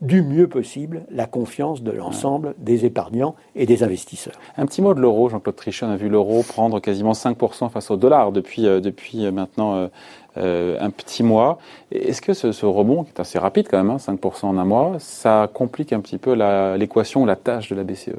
du 0.00 0.22
mieux 0.22 0.48
possible 0.48 1.02
la 1.10 1.26
confiance 1.26 1.82
de 1.82 1.90
l'ensemble 1.90 2.54
des 2.58 2.84
épargnants 2.86 3.34
et 3.54 3.66
des 3.66 3.82
investisseurs. 3.82 4.34
Un 4.56 4.66
petit 4.66 4.80
mot 4.80 4.94
de 4.94 5.00
l'euro, 5.00 5.28
Jean-Claude 5.28 5.56
Trichet, 5.56 5.84
on 5.86 5.90
a 5.90 5.96
vu 5.96 6.08
l'euro 6.08 6.42
prendre 6.42 6.80
quasiment 6.80 7.12
5% 7.12 7.68
face 7.70 7.90
au 7.90 7.96
dollar 7.96 8.32
depuis, 8.32 8.66
euh, 8.66 8.80
depuis 8.80 9.26
euh, 9.26 9.32
maintenant 9.32 9.90
euh, 10.36 10.78
un 10.80 10.90
petit 10.90 11.22
mois. 11.22 11.58
Est-ce 11.92 12.22
que 12.22 12.32
ce, 12.32 12.66
rebond, 12.66 13.04
qui 13.04 13.10
est 13.10 13.20
assez 13.20 13.38
rapide 13.38 13.68
quand 13.70 13.82
même, 13.82 13.96
5% 13.96 14.16
hein, 14.46 14.48
en 14.48 14.58
un 14.58 14.64
mois, 14.64 14.96
ça 14.98 15.50
complique 15.52 15.92
un 15.92 16.00
petit 16.00 16.18
peu 16.18 16.34
l'équation, 16.76 17.26
la, 17.26 17.36
tâche 17.36 17.68
de 17.68 17.76
la 17.76 17.84
BCE 17.84 18.16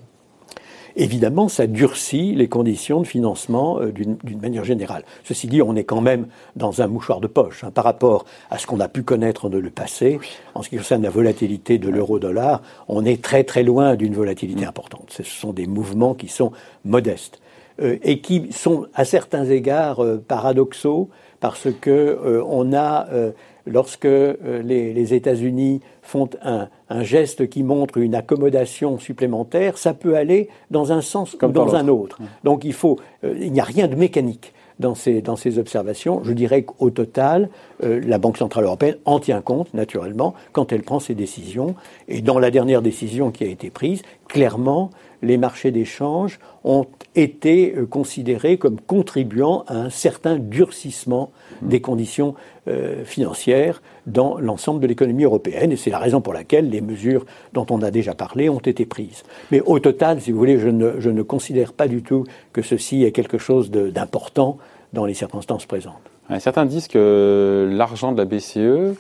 Évidemment, 0.95 1.47
ça 1.47 1.67
durcit 1.67 2.34
les 2.36 2.47
conditions 2.47 3.01
de 3.01 3.08
financement 3.08 3.80
euh, 3.80 3.91
d'une 3.91 4.17
manière 4.41 4.63
générale. 4.63 5.04
Ceci 5.23 5.47
dit, 5.47 5.62
on 5.62 5.75
est 5.75 5.84
quand 5.84 6.01
même 6.01 6.27
dans 6.56 6.82
un 6.82 6.88
mouchoir 6.88 7.21
de 7.21 7.27
poche 7.27 7.63
hein, 7.63 7.71
par 7.71 7.84
rapport 7.84 8.25
à 8.49 8.58
ce 8.58 8.67
qu'on 8.67 8.80
a 8.80 8.88
pu 8.88 9.04
connaître 9.04 9.49
dans 9.49 9.60
le 9.60 9.69
passé. 9.69 10.19
En 10.56 10.62
ce 10.62 10.69
qui 10.69 10.77
concerne 10.77 11.04
la 11.04 11.10
volatilité 11.10 11.77
de 11.77 11.89
l'euro-dollar, 11.89 12.62
on 12.88 13.06
est 13.06 13.21
très 13.21 13.43
très 13.43 13.63
loin 13.63 13.95
d'une 13.95 14.13
volatilité 14.13 14.65
mm. 14.65 14.69
importante. 14.69 15.06
Ce 15.10 15.23
sont 15.23 15.54
des 15.54 15.67
mouvements 15.67 16.13
qui 16.13 16.27
sont 16.27 16.51
modestes 16.86 17.39
euh, 17.82 17.97
et 18.04 18.19
qui 18.19 18.51
sont 18.51 18.88
à 18.93 19.06
certains 19.06 19.45
égards 19.45 20.04
paradoxaux 20.27 21.10
parce 21.41 21.67
que 21.82 21.89
euh, 21.89 22.43
on 22.47 22.71
a, 22.71 23.08
euh, 23.12 23.32
lorsque 23.65 24.06
euh, 24.06 24.62
les, 24.63 25.13
États-Unis 25.13 25.82
font 26.01 26.30
un, 26.43 26.69
geste 27.01 27.49
qui 27.49 27.63
montre 27.63 27.97
une 27.97 28.15
accommodation 28.15 28.99
supplémentaire, 28.99 29.77
ça 29.77 29.93
peut 29.93 30.15
aller 30.15 30.47
dans 30.69 30.93
un 30.93 31.01
sens 31.01 31.34
ou 31.34 31.47
dans 31.47 31.75
un 31.75 31.88
autre. 31.89 32.19
Donc 32.43 32.63
il 32.63 32.73
faut, 32.73 32.97
il 33.23 33.51
n'y 33.51 33.60
a 33.60 33.65
rien 33.65 33.88
de 33.88 33.95
mécanique. 33.95 34.54
Dans 34.80 34.95
ces, 34.95 35.21
dans 35.21 35.36
ces 35.36 35.60
observations, 35.60 36.23
je 36.23 36.34
dirais 36.34 36.63
qu'au 36.63 36.89
total, 36.89 37.49
la 37.84 38.17
Banque 38.17 38.38
Centrale 38.38 38.63
Européenne 38.63 38.95
en 39.06 39.19
tient 39.19 39.39
compte, 39.39 39.71
naturellement, 39.75 40.34
quand 40.54 40.71
elle 40.71 40.82
prend 40.82 40.99
ses 40.99 41.13
décisions. 41.13 41.75
Et 42.08 42.21
dans 42.21 42.39
la 42.39 42.49
dernière 42.49 42.82
décision 42.82 43.30
qui 43.30 43.43
a 43.43 43.47
été 43.47 43.69
prise, 43.69 44.01
clairement, 44.27 44.89
les 45.21 45.38
marchés 45.38 45.71
d'échange 45.71 46.39
ont 46.63 46.86
été 47.15 47.75
euh, 47.75 47.86
considérés 47.86 48.57
comme 48.57 48.79
contribuant 48.79 49.63
à 49.67 49.75
un 49.75 49.89
certain 49.89 50.38
durcissement 50.38 51.31
des 51.62 51.81
conditions 51.81 52.36
euh, 52.67 53.03
financières 53.03 53.81
dans 54.07 54.38
l'ensemble 54.39 54.79
de 54.79 54.88
l'économie 54.88 55.23
européenne. 55.23 55.71
Et 55.71 55.75
c'est 55.75 55.89
la 55.89 55.99
raison 55.99 56.21
pour 56.21 56.34
laquelle 56.34 56.69
les 56.69 56.81
mesures 56.81 57.25
dont 57.53 57.65
on 57.69 57.81
a 57.81 57.91
déjà 57.91 58.13
parlé 58.13 58.49
ont 58.49 58.60
été 58.60 58.86
prises. 58.86 59.23
Mais 59.51 59.62
au 59.62 59.79
total, 59.79 60.21
si 60.21 60.31
vous 60.31 60.38
voulez, 60.38 60.57
je 60.57 60.69
ne, 60.69 60.99
je 60.99 61.10
ne 61.10 61.21
considère 61.21 61.73
pas 61.73 61.88
du 61.88 62.01
tout 62.01 62.25
que 62.53 62.62
ceci 62.62 63.03
est 63.03 63.12
quelque 63.12 63.38
chose 63.38 63.71
d'important 63.71 64.57
dans 64.93 65.05
les 65.05 65.13
circonstances 65.13 65.65
présentes. 65.65 66.01
Certains 66.39 66.65
disent 66.65 66.88
que 66.88 67.69
l'argent 67.71 68.13
de 68.13 68.17
la 68.17 68.25
BCE 68.25 68.97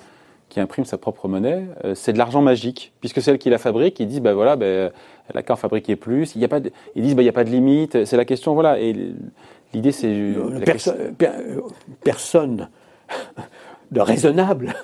qui 0.51 0.59
imprime 0.59 0.83
sa 0.83 0.97
propre 0.97 1.29
monnaie, 1.29 1.63
euh, 1.85 1.95
c'est 1.95 2.11
de 2.11 2.17
l'argent 2.17 2.41
magique, 2.41 2.91
puisque 2.99 3.21
c'est 3.21 3.31
elle 3.31 3.37
qui 3.37 3.49
la 3.49 3.57
fabrique. 3.57 3.97
Ils 4.01 4.07
disent, 4.07 4.19
ben 4.19 4.33
voilà, 4.33 4.57
ben, 4.57 4.91
elle 5.29 5.37
a 5.37 5.41
qu'à 5.43 5.53
en 5.53 5.55
fabriquer 5.55 5.95
plus. 5.95 6.35
Il 6.35 6.41
y 6.41 6.45
a 6.45 6.49
pas 6.49 6.59
ils 6.95 7.01
disent, 7.01 7.15
ben, 7.15 7.21
il 7.21 7.25
n'y 7.25 7.29
a 7.29 7.33
pas 7.33 7.45
de 7.45 7.49
limite. 7.49 8.03
C'est 8.03 8.17
la 8.17 8.25
question, 8.25 8.53
voilà. 8.53 8.77
Et 8.77 8.93
l'idée, 9.73 9.93
c'est. 9.93 10.33
personne 12.03 12.67
de 13.91 14.01
raisonnable 14.01 14.75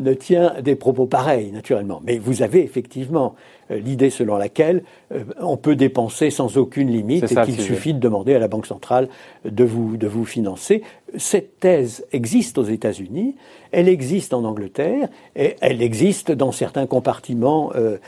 ne 0.00 0.14
tient 0.14 0.60
des 0.60 0.74
propos 0.74 1.06
pareils, 1.06 1.52
naturellement. 1.52 2.00
Mais 2.04 2.18
vous 2.18 2.42
avez 2.42 2.62
effectivement 2.62 3.34
euh, 3.70 3.78
l'idée 3.78 4.10
selon 4.10 4.36
laquelle 4.36 4.82
euh, 5.12 5.24
on 5.40 5.56
peut 5.56 5.76
dépenser 5.76 6.30
sans 6.30 6.56
aucune 6.56 6.90
limite 6.90 7.30
et 7.30 7.34
qu'il 7.44 7.60
suffit 7.60 7.94
de 7.94 7.98
demander 7.98 8.34
à 8.34 8.38
la 8.38 8.48
Banque 8.48 8.66
centrale 8.66 9.08
de 9.44 9.64
vous, 9.64 9.96
de 9.96 10.06
vous 10.06 10.24
financer. 10.24 10.82
Cette 11.16 11.60
thèse 11.60 12.04
existe 12.12 12.58
aux 12.58 12.64
États-Unis, 12.64 13.36
elle 13.72 13.88
existe 13.88 14.34
en 14.34 14.44
Angleterre, 14.44 15.08
et 15.36 15.56
elle 15.60 15.82
existe 15.82 16.32
dans 16.32 16.52
certains 16.52 16.86
compartiments, 16.86 17.72
euh, 17.74 17.98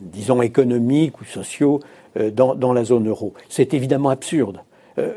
disons, 0.00 0.42
économiques 0.42 1.20
ou 1.20 1.24
sociaux 1.24 1.80
dans, 2.32 2.54
dans 2.54 2.72
la 2.72 2.84
zone 2.84 3.08
euro. 3.08 3.34
C'est 3.48 3.74
évidemment 3.74 4.08
absurde. 4.08 4.60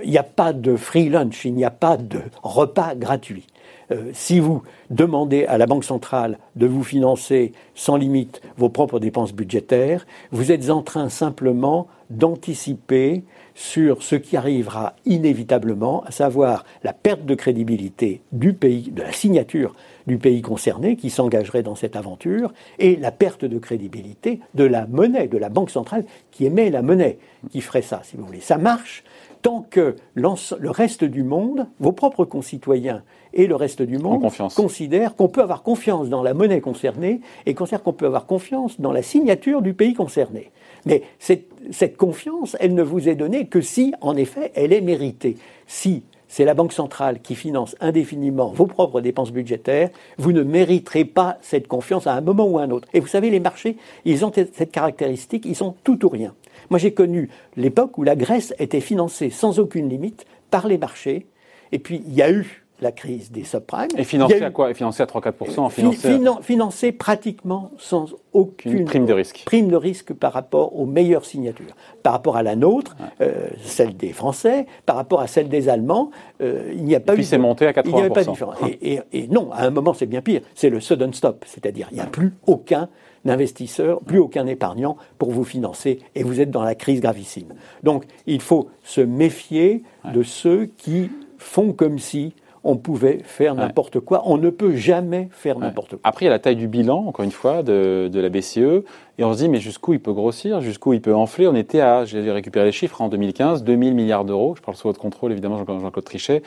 Il 0.04 0.10
n'y 0.10 0.18
a 0.18 0.24
pas 0.24 0.52
de 0.52 0.76
free 0.76 1.08
lunch, 1.08 1.46
il 1.46 1.54
n'y 1.54 1.64
a 1.64 1.72
pas 1.72 1.96
de 1.96 2.20
repas 2.44 2.96
gratuit. 2.96 3.48
Euh, 3.92 4.12
si 4.14 4.40
vous 4.40 4.62
demandez 4.90 5.46
à 5.46 5.58
la 5.58 5.66
Banque 5.66 5.84
centrale 5.84 6.38
de 6.56 6.68
vous 6.68 6.84
financer 6.84 7.54
sans 7.76 7.96
limite 7.96 8.42
vos 8.58 8.70
propres 8.70 9.00
dépenses 9.00 9.34
budgétaires, 9.34 10.06
vous 10.32 10.52
êtes 10.52 10.70
en 10.70 10.82
train 10.82 11.10
simplement 11.10 11.88
d'anticiper 12.10 13.24
sur 13.56 14.04
ce 14.04 14.16
qui 14.16 14.38
arrivera 14.38 14.94
inévitablement, 15.06 16.04
à 16.06 16.12
savoir 16.12 16.66
la 16.84 16.94
perte 16.94 17.26
de 17.26 17.36
crédibilité 17.36 18.22
du 18.32 18.54
pays, 18.54 18.90
de 18.92 19.02
la 19.02 19.12
signature 19.12 19.76
du 20.08 20.18
pays 20.18 20.42
concerné 20.42 20.96
qui 20.96 21.10
s'engagerait 21.10 21.62
dans 21.62 21.76
cette 21.76 21.96
aventure, 21.96 22.54
et 22.80 22.96
la 22.96 23.12
perte 23.12 23.46
de 23.46 23.60
crédibilité 23.60 24.40
de 24.56 24.64
la 24.64 24.88
monnaie, 24.88 25.28
de 25.28 25.38
la 25.38 25.50
Banque 25.50 25.72
centrale 25.72 26.06
qui 26.32 26.46
émet 26.46 26.70
la 26.70 26.82
monnaie, 26.82 27.20
qui 27.52 27.62
ferait 27.62 27.82
ça, 27.82 28.02
si 28.04 28.18
vous 28.18 28.26
voulez. 28.26 28.40
Ça 28.40 28.58
marche 28.58 29.04
tant 29.42 29.66
que 29.70 29.96
le 30.14 30.70
reste 30.70 31.04
du 31.04 31.24
monde, 31.24 31.68
vos 31.80 31.92
propres 31.92 32.26
concitoyens 32.26 33.04
et 33.34 33.48
le 33.48 33.56
reste 33.56 33.82
du 33.82 33.98
monde 33.98 34.28
considèrent 34.56 35.16
qu'on 35.16 35.28
peut 35.28 35.42
avoir 35.42 35.64
confiance 35.64 36.10
dans 36.10 36.24
la 36.24 36.34
monnaie 36.34 36.62
concernée 36.62 37.22
et 37.46 37.54
considèrent 37.54 37.84
qu'on 37.84 37.94
peut 37.94 38.08
avoir 38.08 38.26
confiance 38.26 38.80
dans 38.82 38.92
la 38.92 39.02
signature 39.04 39.62
du 39.62 39.74
pays 39.74 39.94
concerné. 39.94 40.52
Mais 40.86 41.04
cette, 41.20 41.48
cette 41.72 41.98
confiance, 41.98 42.56
elle 42.60 42.74
ne 42.74 42.84
vous 42.84 43.10
est 43.10 43.16
donnée 43.16 43.48
que 43.48 43.62
si, 43.62 43.94
en 44.02 44.16
effet, 44.16 44.52
elle 44.56 44.74
est 44.74 44.82
méritée. 44.82 45.38
Si 45.68 46.04
c'est 46.30 46.46
la 46.46 46.54
Banque 46.54 46.72
centrale 46.72 47.20
qui 47.22 47.36
finance 47.36 47.76
indéfiniment 47.82 48.52
vos 48.52 48.68
propres 48.68 49.02
dépenses 49.02 49.32
budgétaires, 49.32 49.90
vous 50.18 50.32
ne 50.32 50.44
mériterez 50.44 51.04
pas 51.04 51.38
cette 51.42 51.68
confiance 51.68 52.08
à 52.08 52.14
un 52.14 52.22
moment 52.22 52.46
ou 52.46 52.60
à 52.60 52.64
un 52.64 52.72
autre. 52.72 52.88
Et 52.94 53.02
vous 53.02 53.08
savez, 53.08 53.30
les 53.30 53.42
marchés, 53.42 53.76
ils 54.06 54.24
ont 54.24 54.32
cette 54.32 54.72
caractéristique, 54.72 55.46
ils 55.46 55.56
sont 55.56 55.76
tout 55.84 56.06
ou 56.06 56.10
rien. 56.10 56.34
Moi, 56.70 56.80
j'ai 56.80 56.94
connu 56.94 57.30
l'époque 57.58 57.98
où 57.98 58.04
la 58.04 58.16
Grèce 58.16 58.54
était 58.60 58.80
financée 58.80 59.32
sans 59.32 59.60
aucune 59.60 59.90
limite 59.90 60.26
par 60.52 60.68
les 60.68 60.78
marchés, 60.78 61.26
et 61.72 61.80
puis 61.80 62.04
il 62.08 62.14
y 62.14 62.22
a 62.22 62.32
eu 62.32 62.64
la 62.82 62.92
crise 62.92 63.32
des 63.32 63.44
subprimes. 63.44 63.90
Et 63.98 64.04
financé 64.04 64.42
à 64.42 64.52
quoi? 64.52 64.74
Financé 64.74 65.04
à 65.04 65.06
3-4% 65.06 65.70
financé, 65.70 66.20
financé 66.42 66.92
pratiquement 66.92 67.72
sans 67.78 68.16
aucune 68.34 68.86
prime 68.86 69.06
de 69.06 69.14
risque. 69.14 69.44
Prime 69.46 69.70
de 69.70 69.76
risque 69.76 70.14
par 70.14 70.34
rapport 70.34 70.78
aux 70.80 70.86
meilleures 70.86 71.26
signatures. 71.26 71.76
Par 72.04 72.14
rapport 72.14 72.38
à 72.38 72.44
la 72.44 72.56
nôtre, 72.56 72.96
euh, 73.22 73.48
celle 73.64 73.98
des 73.98 74.14
Français, 74.14 74.66
par 74.86 74.96
rapport 74.96 75.22
à 75.22 75.28
celle 75.28 75.50
des 75.50 75.70
Allemands, 75.70 76.12
euh, 76.42 76.72
il 76.74 76.84
n'y 76.84 76.96
a 76.96 77.00
pas 77.00 77.14
et 77.14 77.18
puis 77.18 77.26
c'est 77.26 77.38
monté 77.38 77.68
à 77.68 77.72
80%. 77.72 77.84
Il 77.86 77.94
n'y 77.94 78.00
avait 78.00 78.10
pas 78.10 78.24
de 78.24 78.30
différence. 78.30 78.58
Et, 78.82 79.00
et, 79.12 79.28
non, 79.28 79.52
à 79.52 79.66
un 79.66 79.70
moment 79.72 79.94
c'est 79.94 80.06
bien 80.06 80.22
pire. 80.22 80.42
C'est 80.56 80.70
le 80.70 80.80
sudden 80.80 81.14
stop, 81.14 81.44
c'est-à-dire 81.48 81.88
il 81.92 81.96
n'y 81.96 82.02
a 82.02 82.06
plus 82.06 82.34
aucun 82.48 82.90
investisseur, 83.26 84.00
plus 84.02 84.20
aucun 84.20 84.48
épargnant 84.48 84.98
pour 85.18 85.32
vous 85.32 85.44
financer 85.44 86.00
et 86.16 86.24
vous 86.24 86.40
êtes 86.40 86.52
dans 86.52 86.64
la 86.64 86.76
crise 86.76 87.02
gravissime. 87.02 87.54
Donc 87.84 88.06
il 88.28 88.42
faut 88.42 88.70
se 88.84 89.02
méfier 89.02 89.84
de 90.14 90.24
ceux 90.24 90.70
qui 90.78 91.10
font 91.38 91.74
comme 91.74 92.00
si 92.00 92.34
on 92.64 92.76
pouvait 92.76 93.20
faire 93.24 93.56
n'importe 93.56 94.00
quoi. 94.00 94.24
On 94.26 94.38
ne 94.38 94.50
peut 94.50 94.76
jamais 94.76 95.30
faire 95.32 95.60
n'importe 95.60 95.92
quoi. 95.92 96.00
Après, 96.04 96.26
il 96.26 96.28
y 96.28 96.30
a 96.30 96.32
la 96.32 96.40
taille 96.40 96.56
du 96.56 96.68
bilan, 96.68 97.06
encore 97.08 97.24
une 97.24 97.32
fois, 97.32 97.64
de, 97.64 98.10
la 98.14 98.30
BCE. 98.30 98.84
Et 99.18 99.24
on 99.24 99.34
se 99.34 99.40
dit, 99.40 99.50
mais 99.50 99.60
jusqu'où 99.60 99.94
il 99.94 100.00
peut 100.00 100.14
grossir? 100.14 100.62
Jusqu'où 100.62 100.94
il 100.94 101.02
peut 101.02 101.14
enfler? 101.14 101.48
On 101.48 101.56
était 101.56 101.82
à, 101.82 102.06
j'ai 102.06 102.32
récupéré 102.32 102.66
les 102.66 102.72
chiffres, 102.72 103.02
en 103.02 103.10
2015, 103.10 103.64
2000 103.64 103.94
milliards 103.94 104.26
d'euros. 104.26 104.56
Je 104.56 104.62
parle 104.62 104.78
sous 104.78 104.88
votre 104.88 105.00
contrôle, 105.00 105.32
évidemment, 105.32 105.58
Jean-Claude 105.58 106.06
Trichet. 106.06 106.42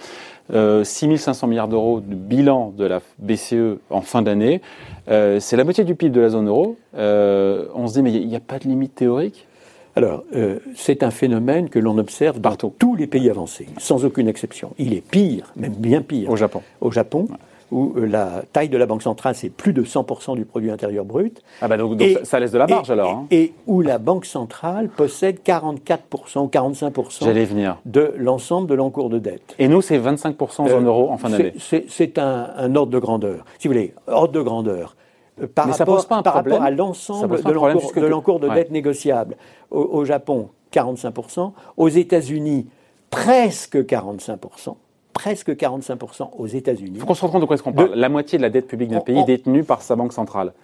Euh, 0.52 0.84
6500 0.84 1.46
milliards 1.46 1.68
d'euros 1.68 2.00
de 2.00 2.14
bilan 2.14 2.72
de 2.76 2.84
la 2.84 3.00
BCE 3.18 3.78
en 3.90 4.00
fin 4.00 4.22
d'année. 4.22 4.60
Euh, 5.08 5.40
c'est 5.40 5.56
la 5.56 5.64
moitié 5.64 5.84
du 5.84 5.94
PIB 5.94 6.14
de 6.14 6.20
la 6.20 6.30
zone 6.30 6.48
euro. 6.48 6.76
Euh, 6.96 7.66
on 7.74 7.86
se 7.86 7.94
dit, 7.94 8.02
mais 8.02 8.12
il 8.12 8.26
n'y 8.26 8.36
a 8.36 8.40
pas 8.40 8.58
de 8.58 8.64
limite 8.64 8.94
théorique? 8.94 9.46
Alors, 9.94 10.24
euh, 10.34 10.58
c'est 10.74 11.02
un 11.02 11.10
phénomène 11.10 11.68
que 11.68 11.78
l'on 11.78 11.98
observe 11.98 12.40
dans 12.40 12.56
tous 12.56 12.96
les 12.96 13.06
pays 13.06 13.28
avancés, 13.28 13.66
sans 13.78 14.04
aucune 14.04 14.28
exception. 14.28 14.72
Il 14.78 14.94
est 14.94 15.02
pire, 15.02 15.52
même 15.56 15.74
bien 15.74 16.00
pire. 16.00 16.30
Au 16.30 16.36
Japon. 16.36 16.62
Au 16.80 16.90
Japon, 16.90 17.28
où 17.70 17.94
euh, 17.96 18.06
la 18.06 18.42
taille 18.52 18.70
de 18.70 18.78
la 18.78 18.86
Banque 18.86 19.02
centrale, 19.02 19.34
c'est 19.34 19.50
plus 19.50 19.74
de 19.74 19.82
100% 19.82 20.36
du 20.36 20.46
produit 20.46 20.70
intérieur 20.70 21.04
brut. 21.04 21.42
Ah 21.60 21.68
bah 21.68 21.76
donc, 21.76 22.02
ça 22.22 22.40
laisse 22.40 22.52
de 22.52 22.58
la 22.58 22.66
marge 22.66 22.90
alors. 22.90 23.10
Hein. 23.10 23.26
Et 23.30 23.52
où 23.66 23.82
la 23.82 23.98
Banque 23.98 24.24
centrale 24.24 24.88
possède 24.88 25.40
44% 25.44 25.98
ou 26.38 26.46
45% 26.46 27.76
de 27.84 28.14
l'ensemble 28.16 28.68
de 28.68 28.74
l'encours 28.74 29.10
de 29.10 29.18
dette. 29.18 29.54
Et 29.58 29.68
nous, 29.68 29.82
c'est 29.82 29.98
25% 29.98 30.62
en 30.62 30.68
zone 30.68 30.86
euro 30.86 31.10
en 31.10 31.18
fin 31.18 31.28
d'année. 31.28 31.52
C'est 31.58 32.18
un, 32.18 32.50
un 32.56 32.74
ordre 32.76 32.92
de 32.92 32.98
grandeur. 32.98 33.44
Si 33.58 33.68
vous 33.68 33.74
voulez, 33.74 33.94
ordre 34.06 34.32
de 34.32 34.40
grandeur. 34.40 34.96
Euh, 35.40 35.46
par, 35.46 35.68
rapport, 35.68 36.06
par 36.06 36.34
rapport, 36.34 36.62
à 36.62 36.70
l'ensemble 36.70 37.42
de 37.42 38.06
l'encours 38.06 38.40
de, 38.40 38.48
dette 38.48 38.70
négociable. 38.70 39.36
Au, 39.70 40.04
Japon, 40.04 40.50
45%. 40.72 41.52
Aux 41.76 41.88
États-Unis, 41.88 42.66
presque 43.10 43.76
45% 43.76 44.76
presque 45.12 45.50
45% 45.50 46.30
aux 46.38 46.46
États-Unis. 46.46 46.92
Il 46.94 47.00
faut 47.00 47.06
qu'on 47.06 47.12
se 47.12 47.20
rende 47.20 47.32
compte 47.32 47.42
de 47.42 47.46
quoi 47.46 47.54
est-ce 47.54 47.62
qu'on 47.62 47.74
parle. 47.74 47.92
La 47.94 48.08
moitié 48.08 48.38
de 48.38 48.42
la 48.42 48.48
dette 48.48 48.66
publique 48.66 48.88
d'un 48.88 49.00
pays 49.00 49.22
détenue 49.26 49.62
par 49.62 49.82
sa 49.82 49.94
banque 49.94 50.14
centrale. 50.14 50.54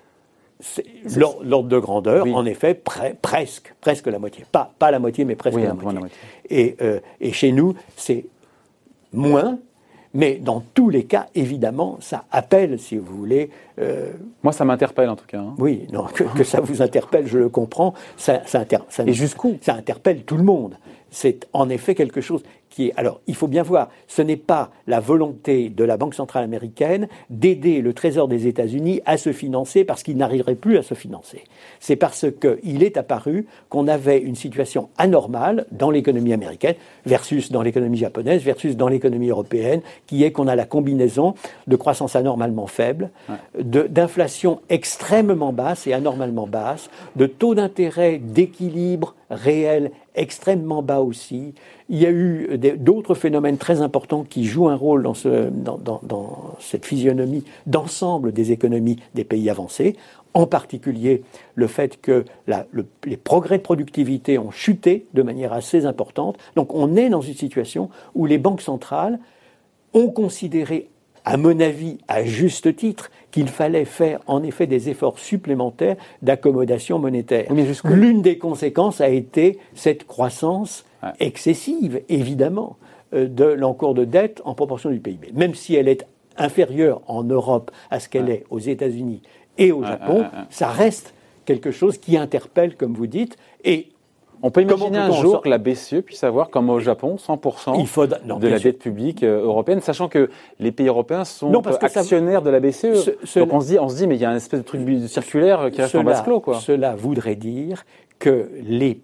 L'ordre 1.44 1.68
de 1.68 1.78
grandeur, 1.78 2.26
en 2.26 2.46
effet, 2.46 2.72
presque, 2.74 3.74
presque 3.83 4.07
la 4.07 4.18
moitié. 4.18 4.46
Pas, 4.50 4.72
pas 4.78 4.90
la 4.90 4.98
moitié, 4.98 5.26
mais 5.26 5.37
presque 5.37 5.61
la, 5.61 5.74
moitié. 5.74 6.00
Et, 6.48 6.76
euh, 6.81 6.98
et 7.20 7.33
chez 7.33 7.52
nous, 7.52 7.74
c'est 7.94 8.24
moins, 9.12 9.59
mais 10.18 10.35
dans 10.35 10.64
tous 10.74 10.90
les 10.90 11.04
cas, 11.04 11.26
évidemment, 11.37 11.96
ça 12.00 12.24
appelle, 12.33 12.81
si 12.81 12.96
vous 12.96 13.16
voulez. 13.16 13.50
Euh, 13.81 14.11
Moi, 14.42 14.52
ça 14.52 14.64
m'interpelle 14.64 15.09
en 15.09 15.14
tout 15.14 15.26
cas. 15.28 15.38
Hein. 15.38 15.54
Oui, 15.59 15.87
non, 15.92 16.07
que, 16.07 16.42
ça 16.42 16.61
vous 16.61 16.83
interpelle, 16.83 17.28
je 17.28 17.38
le 17.38 17.48
comprends. 17.48 17.94
Ça, 18.16 18.42
ça, 18.44 18.64
ça 18.88 19.04
Et 19.07 19.12
jusqu'où? 19.12 19.59
Ça 19.61 19.74
interpelle 19.74 20.24
tout 20.24 20.37
le 20.37 20.42
monde. 20.42 20.74
C'est 21.12 21.46
en 21.52 21.68
effet 21.68 21.94
quelque 21.94 22.20
chose 22.20 22.42
alors, 22.96 23.20
il 23.26 23.35
faut 23.35 23.48
bien 23.48 23.62
voir, 23.62 23.88
ce 24.07 24.22
n'est 24.22 24.37
pas 24.37 24.70
la 24.87 25.00
volonté 25.00 25.68
de 25.68 25.85
la 25.85 25.96
Banque 25.96 26.14
centrale 26.14 26.44
américaine 26.44 27.09
d'aider 27.31 27.81
le 27.81 27.92
Trésor 27.92 28.28
des 28.28 28.46
États-Unis 28.46 29.00
à 29.04 29.16
se 29.16 29.33
financer 29.33 29.85
parce 29.85 30.02
qu'il 30.02 30.16
n'arriverait 30.16 30.54
plus 30.54 30.78
à 30.78 30.83
se 30.83 30.94
financer. 30.94 31.44
C'est 31.81 31.96
parce 31.96 32.26
qu'il 32.40 32.83
est 32.83 32.96
apparu 32.96 33.46
qu'on 33.68 33.88
avait 33.88 34.18
une 34.18 34.37
situation 34.37 34.90
anormale 34.96 35.66
dans 35.72 35.90
l'économie 35.90 36.33
américaine 36.33 36.76
versus 37.04 37.50
dans 37.50 37.62
l'économie 37.62 37.98
japonaise 37.98 38.42
versus 38.42 38.76
dans 38.76 38.88
l'économie 38.88 39.28
européenne, 39.28 39.81
qui 40.07 40.24
est 40.24 40.33
qu'on 40.33 40.46
a 40.46 40.57
la 40.57 40.64
combinaison 40.64 41.35
de 41.66 41.76
croissance 41.76 42.16
anormalement 42.16 42.66
faible, 42.66 43.11
d'inflation 43.59 44.61
extrêmement 44.68 45.52
basse 45.52 45.87
et 45.87 45.92
anormalement 45.92 46.46
basse, 46.46 46.90
de 47.16 47.26
taux 47.26 47.54
d'intérêt 47.54 48.18
d'équilibre 48.18 49.14
réel 49.30 49.90
extrêmement 50.14 50.82
bas 50.82 51.00
aussi. 51.00 51.54
Il 51.88 51.98
y 51.98 52.06
a 52.06 52.10
eu 52.10 52.58
d'autres 52.78 53.14
phénomènes 53.14 53.58
très 53.58 53.80
importants 53.80 54.24
qui 54.24 54.44
jouent 54.44 54.68
un 54.68 54.74
rôle 54.74 55.02
dans, 55.02 55.14
cette 56.60 56.86
physionomie 56.86 57.44
d'ensemble 57.66 58.32
des 58.32 58.52
économies 58.52 58.98
des 59.14 59.24
pays 59.24 59.50
avancés, 59.50 59.96
en 60.34 60.46
particulier 60.46 61.22
le 61.54 61.66
fait 61.66 62.00
que 62.00 62.24
les 63.04 63.16
progrès 63.16 63.58
de 63.58 63.62
productivité 63.62 64.38
ont 64.38 64.50
chuté 64.50 65.06
de 65.14 65.22
manière 65.22 65.52
assez 65.52 65.86
importante. 65.86 66.38
Donc 66.56 66.74
on 66.74 66.96
est 66.96 67.08
dans 67.08 67.22
une 67.22 67.34
situation 67.34 67.90
où 68.14 68.26
les 68.26 68.38
banques 68.38 68.62
centrales 68.62 69.18
ont 69.94 70.08
considéré 70.08 70.88
à 71.24 71.37
mon 71.37 71.61
avis, 71.61 71.98
à 72.09 72.24
juste 72.24 72.74
titre, 72.76 73.11
qu'il 73.31 73.48
fallait 73.48 73.85
faire 73.85 74.20
en 74.26 74.42
effet 74.42 74.66
des 74.66 74.88
efforts 74.88 75.18
supplémentaires 75.18 75.96
d'accommodation 76.22 76.98
monétaire. 76.98 77.52
L'une 77.85 78.22
des 78.22 78.38
conséquences 78.38 79.00
a 79.00 79.09
été 79.09 79.59
cette 79.74 80.07
croissance 80.07 80.85
excessive, 81.20 82.02
évidemment, 82.09 82.76
euh, 83.14 83.26
de 83.26 83.44
l'encours 83.44 83.94
de 83.94 84.04
dette 84.04 84.42
en 84.44 84.54
proportion 84.54 84.90
du 84.90 84.98
PIB. 84.98 85.31
Même 85.35 85.54
si 85.54 85.74
elle 85.74 85.88
est 85.88 86.04
inférieure 86.37 87.00
en 87.07 87.24
Europe 87.24 87.70
à 87.90 88.00
ce 88.00 88.09
qu'elle 88.09 88.28
est 88.31 88.44
aux 88.50 88.59
États-Unis 88.59 89.22
et 89.57 89.72
au 89.72 89.83
Japon, 89.83 90.26
ça 90.50 90.68
reste 90.68 91.14
quelque 91.44 91.70
chose 91.70 91.98
qui 91.98 92.16
interpelle, 92.16 92.76
comme 92.76 92.94
vous 92.94 93.07
dites, 93.07 93.37
et 93.64 93.88
on 94.42 94.51
peut 94.51 94.62
imaginer 94.62 94.98
un 94.98 95.11
jour 95.12 95.40
que 95.40 95.48
la 95.48 95.59
BCE 95.59 96.03
puisse 96.05 96.24
avoir, 96.24 96.51
comme 96.51 96.70
au 96.70 96.79
Japon, 96.79 97.16
100% 97.16 98.38
de 98.38 98.48
la 98.48 98.59
dette 98.59 98.79
publique 98.79 99.22
euh, 99.22 99.42
européenne, 99.42 99.81
sachant 99.81 100.09
que 100.09 100.31
les 100.59 100.72
pays 100.72 100.88
européens 100.88 101.24
sont 101.24 101.53
actionnaires 101.81 102.42
de 102.42 102.51
la 102.51 102.61
BCE. 102.61 103.11
Donc 103.37 103.53
on 103.53 103.61
se, 103.61 103.66
dit, 103.66 103.79
on 103.79 103.88
se 103.88 103.96
dit, 103.96 104.07
mais 104.07 104.16
il 104.16 104.20
y 104.20 104.24
a 104.24 104.31
une 104.31 104.37
espèce 104.37 104.61
de 104.61 104.64
truc 104.64 104.81
circulaire 105.09 105.70
qui 105.70 105.83
reste 105.83 105.94
en 105.94 106.05
basse 106.05 106.22
clos. 106.22 106.40
Quoi. 106.40 106.61
Cela 106.61 106.94
voudrait 106.94 107.37
dire 107.37 107.85
que 108.18 108.51
les 108.62 109.01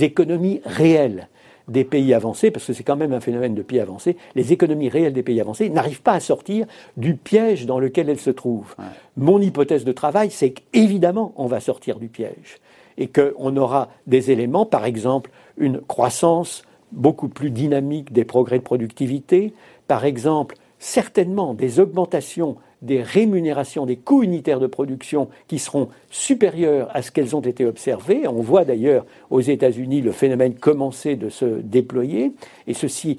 économies 0.00 0.60
réelles 0.64 1.28
des 1.68 1.84
pays 1.84 2.12
avancés, 2.12 2.50
parce 2.50 2.66
que 2.66 2.72
c'est 2.72 2.82
quand 2.82 2.96
même 2.96 3.12
un 3.12 3.20
phénomène 3.20 3.54
de 3.54 3.62
pays 3.62 3.80
avancés, 3.80 4.16
les 4.34 4.52
économies 4.52 4.88
réelles 4.88 5.14
des 5.14 5.22
pays 5.22 5.40
avancés 5.40 5.70
n'arrivent 5.70 6.02
pas 6.02 6.12
à 6.12 6.20
sortir 6.20 6.66
du 6.96 7.14
piège 7.14 7.64
dans 7.64 7.78
lequel 7.78 8.10
elles 8.10 8.20
se 8.20 8.30
trouvent. 8.30 8.74
Mon 9.16 9.40
hypothèse 9.40 9.84
de 9.84 9.92
travail, 9.92 10.30
c'est 10.30 10.50
qu'évidemment, 10.50 11.32
on 11.36 11.46
va 11.46 11.60
sortir 11.60 11.98
du 11.98 12.08
piège 12.08 12.60
et 12.98 13.08
qu'on 13.08 13.56
aura 13.56 13.88
des 14.06 14.30
éléments, 14.30 14.66
par 14.66 14.84
exemple, 14.84 15.30
une 15.56 15.80
croissance 15.80 16.62
beaucoup 16.92 17.28
plus 17.28 17.50
dynamique 17.50 18.12
des 18.12 18.24
progrès 18.24 18.58
de 18.58 18.64
productivité, 18.64 19.52
par 19.88 20.04
exemple, 20.04 20.56
certainement 20.78 21.54
des 21.54 21.80
augmentations 21.80 22.56
des 22.84 23.02
rémunérations 23.02 23.86
des 23.86 23.96
coûts 23.96 24.22
unitaires 24.22 24.60
de 24.60 24.66
production 24.66 25.28
qui 25.48 25.58
seront 25.58 25.88
supérieures 26.10 26.88
à 26.94 27.02
ce 27.02 27.10
qu'elles 27.10 27.34
ont 27.34 27.40
été 27.40 27.66
observées. 27.66 28.28
On 28.28 28.42
voit 28.42 28.64
d'ailleurs 28.64 29.06
aux 29.30 29.40
États-Unis 29.40 30.02
le 30.02 30.12
phénomène 30.12 30.54
commencer 30.54 31.16
de 31.16 31.28
se 31.28 31.44
déployer, 31.44 32.32
et 32.66 32.74
ceci 32.74 33.18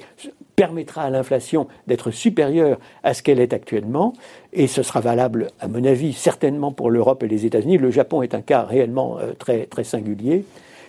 permettra 0.56 1.04
à 1.04 1.10
l'inflation 1.10 1.68
d'être 1.88 2.12
supérieure 2.12 2.80
à 3.04 3.14
ce 3.14 3.24
qu'elle 3.24 3.40
est 3.40 3.54
actuellement, 3.54 4.14
et 4.54 4.68
ce 4.68 4.84
sera 4.84 5.02
valable, 5.02 5.48
à 5.60 5.68
mon 5.68 5.84
avis, 5.84 6.14
certainement 6.14 6.72
pour 6.72 6.90
l'Europe 6.90 7.24
et 7.24 7.28
les 7.28 7.46
États-Unis. 7.46 7.78
Le 7.78 7.92
Japon 7.92 8.22
est 8.22 8.34
un 8.34 8.42
cas 8.42 8.64
réellement 8.64 9.18
euh, 9.20 9.34
très, 9.34 9.66
très 9.66 9.84
singulier. 9.84 10.46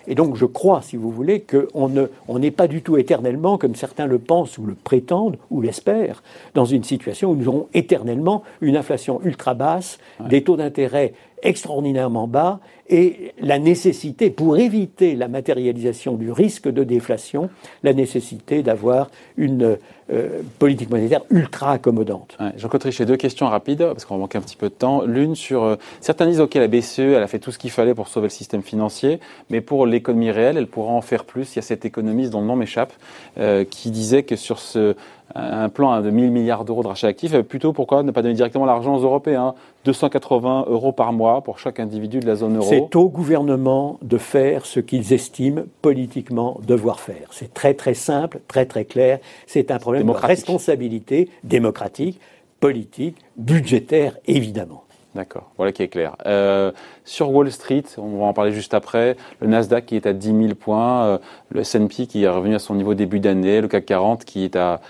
Et 0.08 0.14
donc 0.14 0.36
je 0.36 0.44
crois, 0.44 0.82
si 0.82 0.96
vous 0.96 1.10
voulez, 1.10 1.40
qu'on 1.40 1.88
n'est 1.88 2.08
on 2.28 2.40
pas 2.50 2.68
du 2.68 2.82
tout 2.82 2.96
éternellement, 2.96 3.58
comme 3.58 3.74
certains 3.74 4.06
le 4.06 4.18
pensent 4.18 4.58
ou 4.58 4.66
le 4.66 4.74
prétendent 4.74 5.36
ou 5.50 5.60
l'espèrent, 5.60 6.22
dans 6.54 6.64
une 6.64 6.84
situation 6.84 7.30
où 7.30 7.36
nous 7.36 7.48
aurons 7.48 7.68
éternellement 7.74 8.42
une 8.60 8.76
inflation 8.76 9.20
ultra 9.24 9.54
basse, 9.54 9.98
des 10.28 10.42
taux 10.42 10.56
d'intérêt 10.56 11.14
extraordinairement 11.42 12.26
bas 12.26 12.60
et 12.88 13.32
la 13.40 13.58
nécessité, 13.58 14.30
pour 14.30 14.58
éviter 14.58 15.16
la 15.16 15.28
matérialisation 15.28 16.14
du 16.14 16.30
risque 16.30 16.68
de 16.68 16.84
déflation, 16.84 17.50
la 17.82 17.92
nécessité 17.92 18.62
d'avoir 18.62 19.10
une 19.36 19.78
euh, 20.12 20.42
politique 20.60 20.88
monétaire 20.88 21.22
ultra 21.30 21.72
accommodante. 21.72 22.36
Ouais, 22.38 22.52
Jean 22.56 22.68
Cotrichet, 22.68 23.04
deux 23.04 23.16
questions 23.16 23.48
rapides, 23.48 23.78
parce 23.78 24.04
qu'on 24.04 24.18
manque 24.18 24.36
un 24.36 24.40
petit 24.40 24.56
peu 24.56 24.68
de 24.68 24.74
temps. 24.74 25.02
L'une 25.02 25.34
sur, 25.34 25.64
euh, 25.64 25.76
certains 26.00 26.26
disent, 26.26 26.40
OK, 26.40 26.54
la 26.54 26.68
BCE, 26.68 27.00
elle 27.00 27.22
a 27.22 27.26
fait 27.26 27.40
tout 27.40 27.50
ce 27.50 27.58
qu'il 27.58 27.72
fallait 27.72 27.94
pour 27.94 28.06
sauver 28.06 28.26
le 28.26 28.30
système 28.30 28.62
financier, 28.62 29.18
mais 29.50 29.60
pour 29.60 29.84
l'économie 29.84 30.30
réelle, 30.30 30.56
elle 30.56 30.68
pourra 30.68 30.92
en 30.92 31.00
faire 31.00 31.24
plus. 31.24 31.54
Il 31.54 31.56
y 31.56 31.58
a 31.58 31.62
cet 31.62 31.84
économiste 31.84 32.30
dont 32.30 32.40
le 32.40 32.46
nom 32.46 32.54
m'échappe, 32.54 32.92
euh, 33.38 33.64
qui 33.64 33.90
disait 33.90 34.22
que 34.22 34.36
sur 34.36 34.60
ce, 34.60 34.94
un 35.36 35.68
plan 35.68 36.00
de 36.00 36.10
1000 36.10 36.30
milliards 36.30 36.64
d'euros 36.64 36.82
de 36.82 36.88
rachat 36.88 37.08
actif, 37.08 37.36
plutôt 37.42 37.72
pourquoi 37.72 38.02
ne 38.02 38.10
pas 38.10 38.22
donner 38.22 38.34
directement 38.34 38.64
l'argent 38.64 38.96
aux 38.96 39.02
Européens? 39.02 39.54
280 39.84 40.66
euros 40.68 40.92
par 40.92 41.12
mois 41.12 41.42
pour 41.42 41.58
chaque 41.58 41.78
individu 41.78 42.18
de 42.20 42.26
la 42.26 42.34
zone 42.34 42.56
euro. 42.56 42.66
C'est 42.68 42.96
au 42.96 43.08
gouvernement 43.08 43.98
de 44.02 44.18
faire 44.18 44.66
ce 44.66 44.80
qu'ils 44.80 45.12
estiment 45.12 45.62
politiquement 45.80 46.60
devoir 46.66 47.00
faire. 47.00 47.28
C'est 47.30 47.54
très 47.54 47.74
très 47.74 47.94
simple, 47.94 48.40
très 48.48 48.66
très 48.66 48.84
clair. 48.84 49.18
C'est 49.46 49.70
un 49.70 49.78
problème 49.78 50.06
de 50.06 50.12
responsabilité 50.12 51.28
démocratique, 51.44 52.20
politique, 52.58 53.16
budgétaire, 53.36 54.16
évidemment. 54.26 54.82
D'accord, 55.14 55.50
voilà 55.56 55.72
qui 55.72 55.82
est 55.82 55.88
clair. 55.88 56.14
Euh, 56.26 56.72
sur 57.06 57.30
Wall 57.30 57.50
Street, 57.50 57.84
on 57.96 58.18
va 58.18 58.26
en 58.26 58.34
parler 58.34 58.52
juste 58.52 58.74
après, 58.74 59.16
le 59.40 59.46
Nasdaq 59.46 59.86
qui 59.86 59.96
est 59.96 60.06
à 60.06 60.12
10 60.12 60.26
000 60.26 60.54
points, 60.56 61.04
euh, 61.06 61.18
le 61.48 61.60
S&P 61.60 62.06
qui 62.06 62.24
est 62.24 62.28
revenu 62.28 62.54
à 62.54 62.58
son 62.58 62.74
niveau 62.74 62.92
début 62.92 63.18
d'année, 63.18 63.62
le 63.62 63.68
CAC 63.68 63.86
40 63.86 64.24
qui 64.26 64.44
est 64.44 64.56
à 64.56 64.82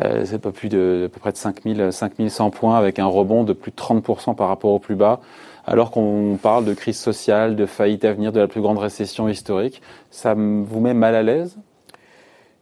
euh, 0.00 0.24
c'est 0.24 0.38
pas 0.38 0.52
plus 0.52 0.68
de, 0.68 1.04
à 1.06 1.08
peu 1.08 1.20
près 1.20 1.32
de 1.32 1.36
5000, 1.36 1.88
5100 1.90 2.50
points 2.50 2.76
avec 2.76 2.98
un 2.98 3.06
rebond 3.06 3.44
de 3.44 3.52
plus 3.52 3.70
de 3.70 3.76
30% 3.76 4.34
par 4.34 4.48
rapport 4.48 4.72
au 4.72 4.78
plus 4.78 4.94
bas. 4.94 5.20
Alors 5.66 5.90
qu'on 5.90 6.38
parle 6.40 6.64
de 6.64 6.74
crise 6.74 6.98
sociale, 6.98 7.56
de 7.56 7.66
faillite 7.66 8.04
à 8.04 8.12
venir, 8.12 8.32
de 8.32 8.40
la 8.40 8.48
plus 8.48 8.60
grande 8.60 8.78
récession 8.78 9.28
historique, 9.28 9.82
ça 10.10 10.34
vous 10.34 10.80
met 10.80 10.94
mal 10.94 11.14
à 11.14 11.22
l'aise? 11.22 11.58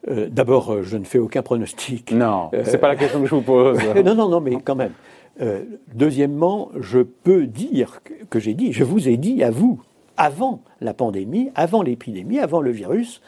Euh, 0.08 0.28
D'abord, 0.30 0.72
euh, 0.72 0.82
je 0.82 0.96
ne 0.96 1.04
fais 1.04 1.18
aucun 1.18 1.42
pronostic. 1.42 2.12
Non, 2.12 2.50
euh, 2.54 2.62
c'est 2.64 2.78
pas 2.78 2.88
la 2.88 2.96
question 2.96 3.20
que 3.20 3.26
je 3.26 3.34
vous 3.34 3.42
pose. 3.42 3.78
non, 4.04 4.14
non, 4.14 4.28
non, 4.28 4.40
mais 4.40 4.56
quand 4.62 4.76
même. 4.76 4.92
Deuxièmement, 5.94 6.70
je 6.80 6.98
peux 6.98 7.46
dire 7.46 8.00
que, 8.02 8.12
que 8.28 8.40
j'ai 8.40 8.54
dit, 8.54 8.72
je 8.72 8.82
vous 8.82 9.08
ai 9.08 9.16
dit 9.16 9.44
à 9.44 9.52
vous, 9.52 9.80
avant 10.16 10.62
la 10.80 10.94
pandémie, 10.94 11.50
avant 11.54 11.80
l'épidémie, 11.80 12.40
avant 12.40 12.60
le 12.60 12.72
virus, 12.72 13.22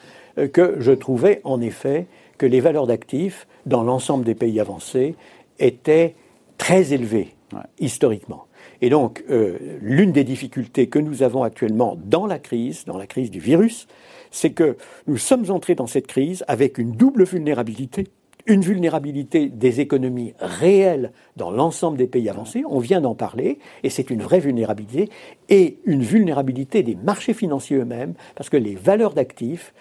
que 0.51 0.75
je 0.79 0.91
trouvais 0.91 1.39
en 1.45 1.61
effet 1.61 2.07
que 2.41 2.47
les 2.47 2.59
valeurs 2.59 2.87
d'actifs 2.87 3.45
dans 3.67 3.83
l'ensemble 3.83 4.23
des 4.25 4.33
pays 4.33 4.59
avancés 4.59 5.13
étaient 5.59 6.15
très 6.57 6.91
élevées 6.91 7.35
historiquement. 7.77 8.47
Et 8.81 8.89
donc, 8.89 9.23
euh, 9.29 9.59
l'une 9.79 10.11
des 10.11 10.23
difficultés 10.23 10.87
que 10.87 10.97
nous 10.97 11.21
avons 11.21 11.43
actuellement 11.43 11.99
dans 12.03 12.25
la 12.25 12.39
crise, 12.39 12.83
dans 12.85 12.97
la 12.97 13.05
crise 13.05 13.29
du 13.29 13.39
virus, 13.39 13.87
c'est 14.31 14.49
que 14.49 14.75
nous 15.05 15.17
sommes 15.17 15.51
entrés 15.51 15.75
dans 15.75 15.85
cette 15.85 16.07
crise 16.07 16.43
avec 16.47 16.79
une 16.79 16.93
double 16.93 17.25
vulnérabilité. 17.25 18.07
Une 18.47 18.61
vulnérabilité 18.61 19.47
des 19.47 19.79
économies 19.79 20.33
réelles 20.39 21.11
dans 21.37 21.51
l'ensemble 21.51 21.99
des 21.99 22.07
pays 22.07 22.27
avancés, 22.27 22.63
on 22.67 22.79
vient 22.79 23.01
d'en 23.01 23.13
parler, 23.13 23.59
et 23.83 23.91
c'est 23.91 24.09
une 24.09 24.23
vraie 24.23 24.39
vulnérabilité, 24.39 25.11
et 25.49 25.77
une 25.85 26.01
vulnérabilité 26.01 26.81
des 26.81 26.95
marchés 26.95 27.35
financiers 27.35 27.77
eux-mêmes, 27.77 28.15
parce 28.33 28.49
que 28.49 28.57
les 28.57 28.73
valeurs 28.73 29.13
d'actifs 29.13 29.75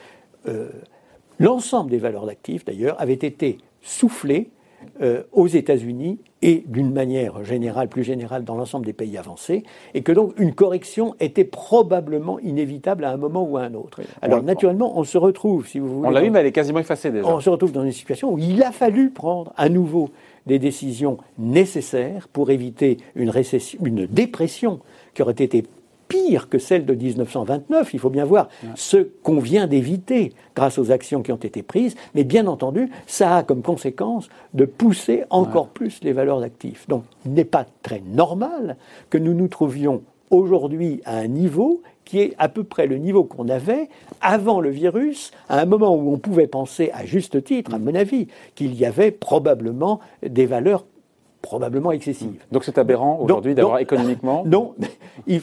euh, 0.46 0.68
L'ensemble 1.40 1.90
des 1.90 1.98
valeurs 1.98 2.26
d'actifs, 2.26 2.64
d'ailleurs, 2.64 3.00
avait 3.00 3.14
été 3.14 3.58
soufflé 3.80 4.50
euh, 5.02 5.22
aux 5.32 5.46
États-Unis 5.46 6.18
et 6.42 6.64
d'une 6.66 6.92
manière 6.92 7.44
générale, 7.44 7.88
plus 7.88 8.04
générale, 8.04 8.44
dans 8.44 8.56
l'ensemble 8.56 8.84
des 8.84 8.92
pays 8.92 9.16
avancés, 9.16 9.62
et 9.94 10.02
que 10.02 10.12
donc 10.12 10.38
une 10.38 10.54
correction 10.54 11.14
était 11.18 11.44
probablement 11.44 12.38
inévitable 12.40 13.04
à 13.04 13.10
un 13.10 13.16
moment 13.16 13.42
ou 13.42 13.56
à 13.56 13.62
un 13.62 13.74
autre. 13.74 14.00
Alors 14.20 14.42
naturellement, 14.42 14.98
on 14.98 15.04
se 15.04 15.16
retrouve, 15.16 15.66
si 15.66 15.78
vous 15.78 15.88
voulez. 15.88 16.08
On 16.08 16.10
l'a 16.10 16.20
vu, 16.20 16.30
mais 16.30 16.40
elle 16.40 16.46
est 16.46 16.52
quasiment 16.52 16.78
effacée 16.78 17.10
déjà. 17.10 17.26
On 17.26 17.40
se 17.40 17.48
retrouve 17.48 17.72
dans 17.72 17.84
une 17.84 17.92
situation 17.92 18.32
où 18.32 18.38
il 18.38 18.62
a 18.62 18.72
fallu 18.72 19.10
prendre 19.10 19.52
à 19.56 19.70
nouveau 19.70 20.10
des 20.46 20.58
décisions 20.58 21.18
nécessaires 21.38 22.28
pour 22.28 22.50
éviter 22.50 22.98
une, 23.14 23.30
récession, 23.30 23.78
une 23.84 24.06
dépression 24.06 24.80
qui 25.14 25.22
aurait 25.22 25.32
été 25.32 25.64
pire 26.10 26.48
que 26.48 26.58
celle 26.58 26.84
de 26.84 26.94
1929. 26.94 27.94
Il 27.94 28.00
faut 28.00 28.10
bien 28.10 28.24
voir 28.24 28.48
ce 28.74 28.98
qu'on 29.22 29.38
vient 29.38 29.66
d'éviter 29.66 30.32
grâce 30.54 30.76
aux 30.78 30.90
actions 30.90 31.22
qui 31.22 31.32
ont 31.32 31.36
été 31.36 31.62
prises. 31.62 31.94
Mais 32.14 32.24
bien 32.24 32.46
entendu, 32.48 32.90
ça 33.06 33.38
a 33.38 33.42
comme 33.44 33.62
conséquence 33.62 34.28
de 34.52 34.64
pousser 34.64 35.24
encore 35.30 35.68
plus 35.68 36.00
les 36.02 36.12
valeurs 36.12 36.40
d'actifs. 36.40 36.86
Donc, 36.88 37.04
il 37.24 37.32
n'est 37.32 37.44
pas 37.44 37.64
très 37.82 38.02
normal 38.04 38.76
que 39.08 39.18
nous 39.18 39.32
nous 39.32 39.48
trouvions 39.48 40.02
aujourd'hui 40.30 41.00
à 41.04 41.16
un 41.16 41.28
niveau 41.28 41.82
qui 42.04 42.18
est 42.18 42.34
à 42.38 42.48
peu 42.48 42.64
près 42.64 42.88
le 42.88 42.96
niveau 42.96 43.22
qu'on 43.22 43.48
avait 43.48 43.88
avant 44.20 44.60
le 44.60 44.70
virus, 44.70 45.30
à 45.48 45.60
un 45.60 45.64
moment 45.64 45.94
où 45.94 46.12
on 46.12 46.18
pouvait 46.18 46.48
penser, 46.48 46.90
à 46.92 47.04
juste 47.04 47.44
titre, 47.44 47.72
à 47.72 47.78
mon 47.78 47.94
avis, 47.94 48.26
qu'il 48.56 48.74
y 48.74 48.84
avait 48.84 49.12
probablement 49.12 50.00
des 50.26 50.46
valeurs 50.46 50.84
probablement 51.40 51.92
excessives. 51.92 52.44
Donc 52.50 52.64
c'est 52.64 52.78
aberrant 52.78 53.18
aujourd'hui 53.20 53.54
d'avoir 53.54 53.78
économiquement 53.78 54.42
Non, 54.46 54.74
il, 55.26 55.40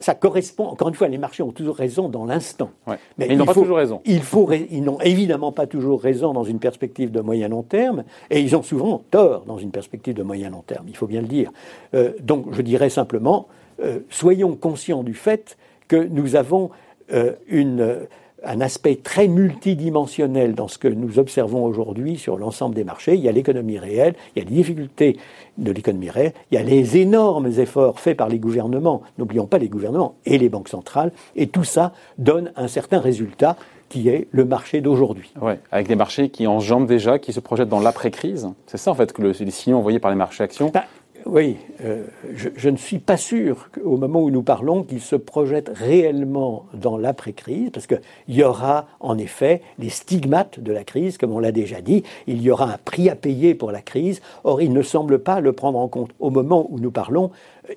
ça 0.00 0.14
correspond, 0.14 0.66
encore 0.66 0.88
une 0.88 0.94
fois, 0.94 1.08
les 1.08 1.18
marchés 1.18 1.42
ont 1.42 1.52
toujours 1.52 1.76
raison 1.76 2.08
dans 2.08 2.24
l'instant. 2.24 2.70
Mais, 3.18 3.26
ils 3.28 3.36
n'ont 3.36 3.44
pas 3.44 3.54
toujours 3.54 3.76
raison. 3.76 4.00
Il 4.04 4.22
faut, 4.22 4.50
ils 4.52 4.82
n'ont 4.82 5.00
évidemment 5.00 5.52
pas 5.52 5.66
toujours 5.66 6.00
raison 6.00 6.32
dans 6.32 6.44
une 6.44 6.58
perspective 6.58 7.10
de 7.10 7.20
moyen-long 7.20 7.62
terme, 7.62 8.04
et 8.30 8.40
ils 8.40 8.56
ont 8.56 8.62
souvent 8.62 9.02
tort 9.10 9.44
dans 9.46 9.58
une 9.58 9.70
perspective 9.70 10.14
de 10.14 10.22
moyen-long 10.22 10.62
terme, 10.66 10.86
il 10.88 10.96
faut 10.96 11.06
bien 11.06 11.20
le 11.20 11.28
dire. 11.28 11.50
Euh, 11.94 12.12
donc 12.20 12.46
je 12.52 12.62
dirais 12.62 12.90
simplement, 12.90 13.48
euh, 13.82 14.00
soyons 14.10 14.54
conscients 14.56 15.02
du 15.02 15.14
fait 15.14 15.56
que 15.88 15.96
nous 15.96 16.36
avons 16.36 16.70
euh, 17.12 17.32
une 17.48 18.06
un 18.44 18.60
aspect 18.60 18.96
très 18.96 19.28
multidimensionnel 19.28 20.54
dans 20.54 20.68
ce 20.68 20.78
que 20.78 20.88
nous 20.88 21.18
observons 21.18 21.64
aujourd'hui 21.64 22.16
sur 22.18 22.36
l'ensemble 22.36 22.74
des 22.74 22.84
marchés. 22.84 23.14
Il 23.14 23.20
y 23.20 23.28
a 23.28 23.32
l'économie 23.32 23.78
réelle, 23.78 24.14
il 24.34 24.42
y 24.42 24.46
a 24.46 24.48
les 24.48 24.54
difficultés 24.56 25.16
de 25.58 25.70
l'économie 25.70 26.10
réelle, 26.10 26.32
il 26.50 26.54
y 26.54 26.58
a 26.58 26.62
les 26.62 26.96
énormes 26.96 27.46
efforts 27.58 28.00
faits 28.00 28.16
par 28.16 28.28
les 28.28 28.38
gouvernements, 28.38 29.02
n'oublions 29.18 29.46
pas 29.46 29.58
les 29.58 29.68
gouvernements 29.68 30.14
et 30.26 30.38
les 30.38 30.48
banques 30.48 30.68
centrales, 30.68 31.12
et 31.36 31.46
tout 31.46 31.64
ça 31.64 31.92
donne 32.18 32.52
un 32.56 32.68
certain 32.68 33.00
résultat 33.00 33.56
qui 33.88 34.08
est 34.08 34.26
le 34.30 34.46
marché 34.46 34.80
d'aujourd'hui. 34.80 35.34
Ouais, 35.42 35.60
avec 35.70 35.86
des 35.86 35.96
marchés 35.96 36.30
qui 36.30 36.46
enjambent 36.46 36.86
déjà, 36.86 37.18
qui 37.18 37.34
se 37.34 37.40
projettent 37.40 37.68
dans 37.68 37.80
l'après-crise. 37.80 38.48
C'est 38.66 38.78
ça 38.78 38.90
en 38.90 38.94
fait 38.94 39.12
que 39.12 39.20
le, 39.20 39.32
les 39.38 39.50
signaux 39.50 39.76
envoyés 39.76 39.98
par 39.98 40.10
les 40.10 40.16
marchés 40.16 40.42
actions. 40.42 40.70
Bah, 40.72 40.84
oui, 41.32 41.56
euh, 41.82 42.04
je, 42.34 42.68
ne 42.68 42.76
suis 42.76 42.98
pas 42.98 43.16
sûr 43.16 43.70
qu'au 43.70 43.96
moment 43.96 44.20
où 44.20 44.30
nous 44.30 44.42
parlons 44.42 44.82
qu'il 44.82 45.00
se 45.00 45.16
projette 45.16 45.70
réellement 45.74 46.66
dans 46.74 46.98
l'après-crise, 46.98 47.70
parce 47.72 47.86
qu'il 47.86 48.00
y 48.28 48.42
aura 48.42 48.84
en 49.00 49.16
effet 49.16 49.62
les 49.78 49.88
stigmates 49.88 50.60
de 50.60 50.72
la 50.72 50.84
crise, 50.84 51.16
comme 51.16 51.32
on 51.32 51.38
l'a 51.38 51.50
déjà 51.50 51.80
dit, 51.80 52.02
il 52.26 52.42
y 52.42 52.50
aura 52.50 52.70
un 52.74 52.76
prix 52.84 53.08
à 53.08 53.14
payer 53.14 53.54
pour 53.54 53.72
la 53.72 53.80
crise, 53.80 54.20
or 54.44 54.60
il 54.60 54.74
ne 54.74 54.82
semble 54.82 55.20
pas 55.20 55.40
le 55.40 55.54
prendre 55.54 55.78
en 55.78 55.88
compte. 55.88 56.10
Au 56.20 56.28
moment 56.28 56.66
où 56.68 56.78
nous 56.78 56.90
parlons, 56.90 57.30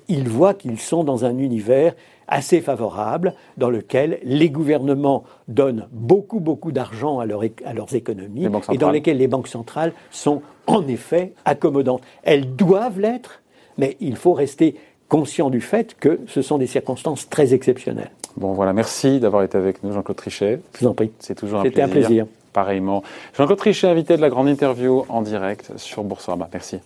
ils 0.08 0.28
voient 0.28 0.52
qu'ils 0.52 0.78
sont 0.78 1.02
dans 1.02 1.24
un 1.24 1.38
univers 1.38 1.94
assez 2.28 2.60
favorable 2.60 3.32
dans 3.56 3.70
lequel 3.70 4.18
les 4.22 4.50
gouvernements 4.50 5.24
donnent 5.48 5.86
beaucoup, 5.92 6.40
beaucoup 6.40 6.72
d'argent 6.72 7.20
à, 7.20 7.22
à, 7.22 7.72
leurs 7.72 7.94
économies 7.94 8.48
et 8.70 8.76
dans 8.76 8.90
lesquels 8.90 9.16
les 9.16 9.28
banques 9.28 9.48
centrales 9.48 9.94
sont 10.10 10.42
en 10.66 10.86
effet 10.88 11.32
accommodantes. 11.46 12.02
Elles 12.22 12.54
doivent 12.54 13.00
l'être, 13.00 13.40
mais 13.78 13.96
il 14.00 14.16
faut 14.16 14.32
rester 14.32 14.76
conscient 15.08 15.50
du 15.50 15.60
fait 15.60 15.96
que 15.98 16.20
ce 16.26 16.42
sont 16.42 16.58
des 16.58 16.66
circonstances 16.66 17.28
très 17.28 17.54
exceptionnelles. 17.54 18.10
Bon 18.36 18.52
voilà, 18.52 18.72
merci 18.72 19.20
d'avoir 19.20 19.42
été 19.42 19.56
avec 19.56 19.82
nous, 19.82 19.92
Jean-Claude 19.92 20.16
Trichet. 20.16 20.60
Je 20.74 20.80
vous 20.80 20.86
en 20.88 20.94
prie. 20.94 21.10
C'est 21.20 21.34
toujours 21.34 21.60
un 21.60 21.62
plaisir. 21.62 21.86
C'était 21.86 21.98
un 21.98 22.00
plaisir. 22.00 22.26
Pareillement. 22.52 23.02
Jean-Claude 23.36 23.58
Trichet, 23.58 23.86
invité 23.86 24.16
de 24.16 24.22
la 24.22 24.28
grande 24.28 24.48
interview 24.48 25.04
en 25.08 25.22
direct 25.22 25.72
sur 25.76 26.02
Boursorama. 26.04 26.48
Merci. 26.52 26.78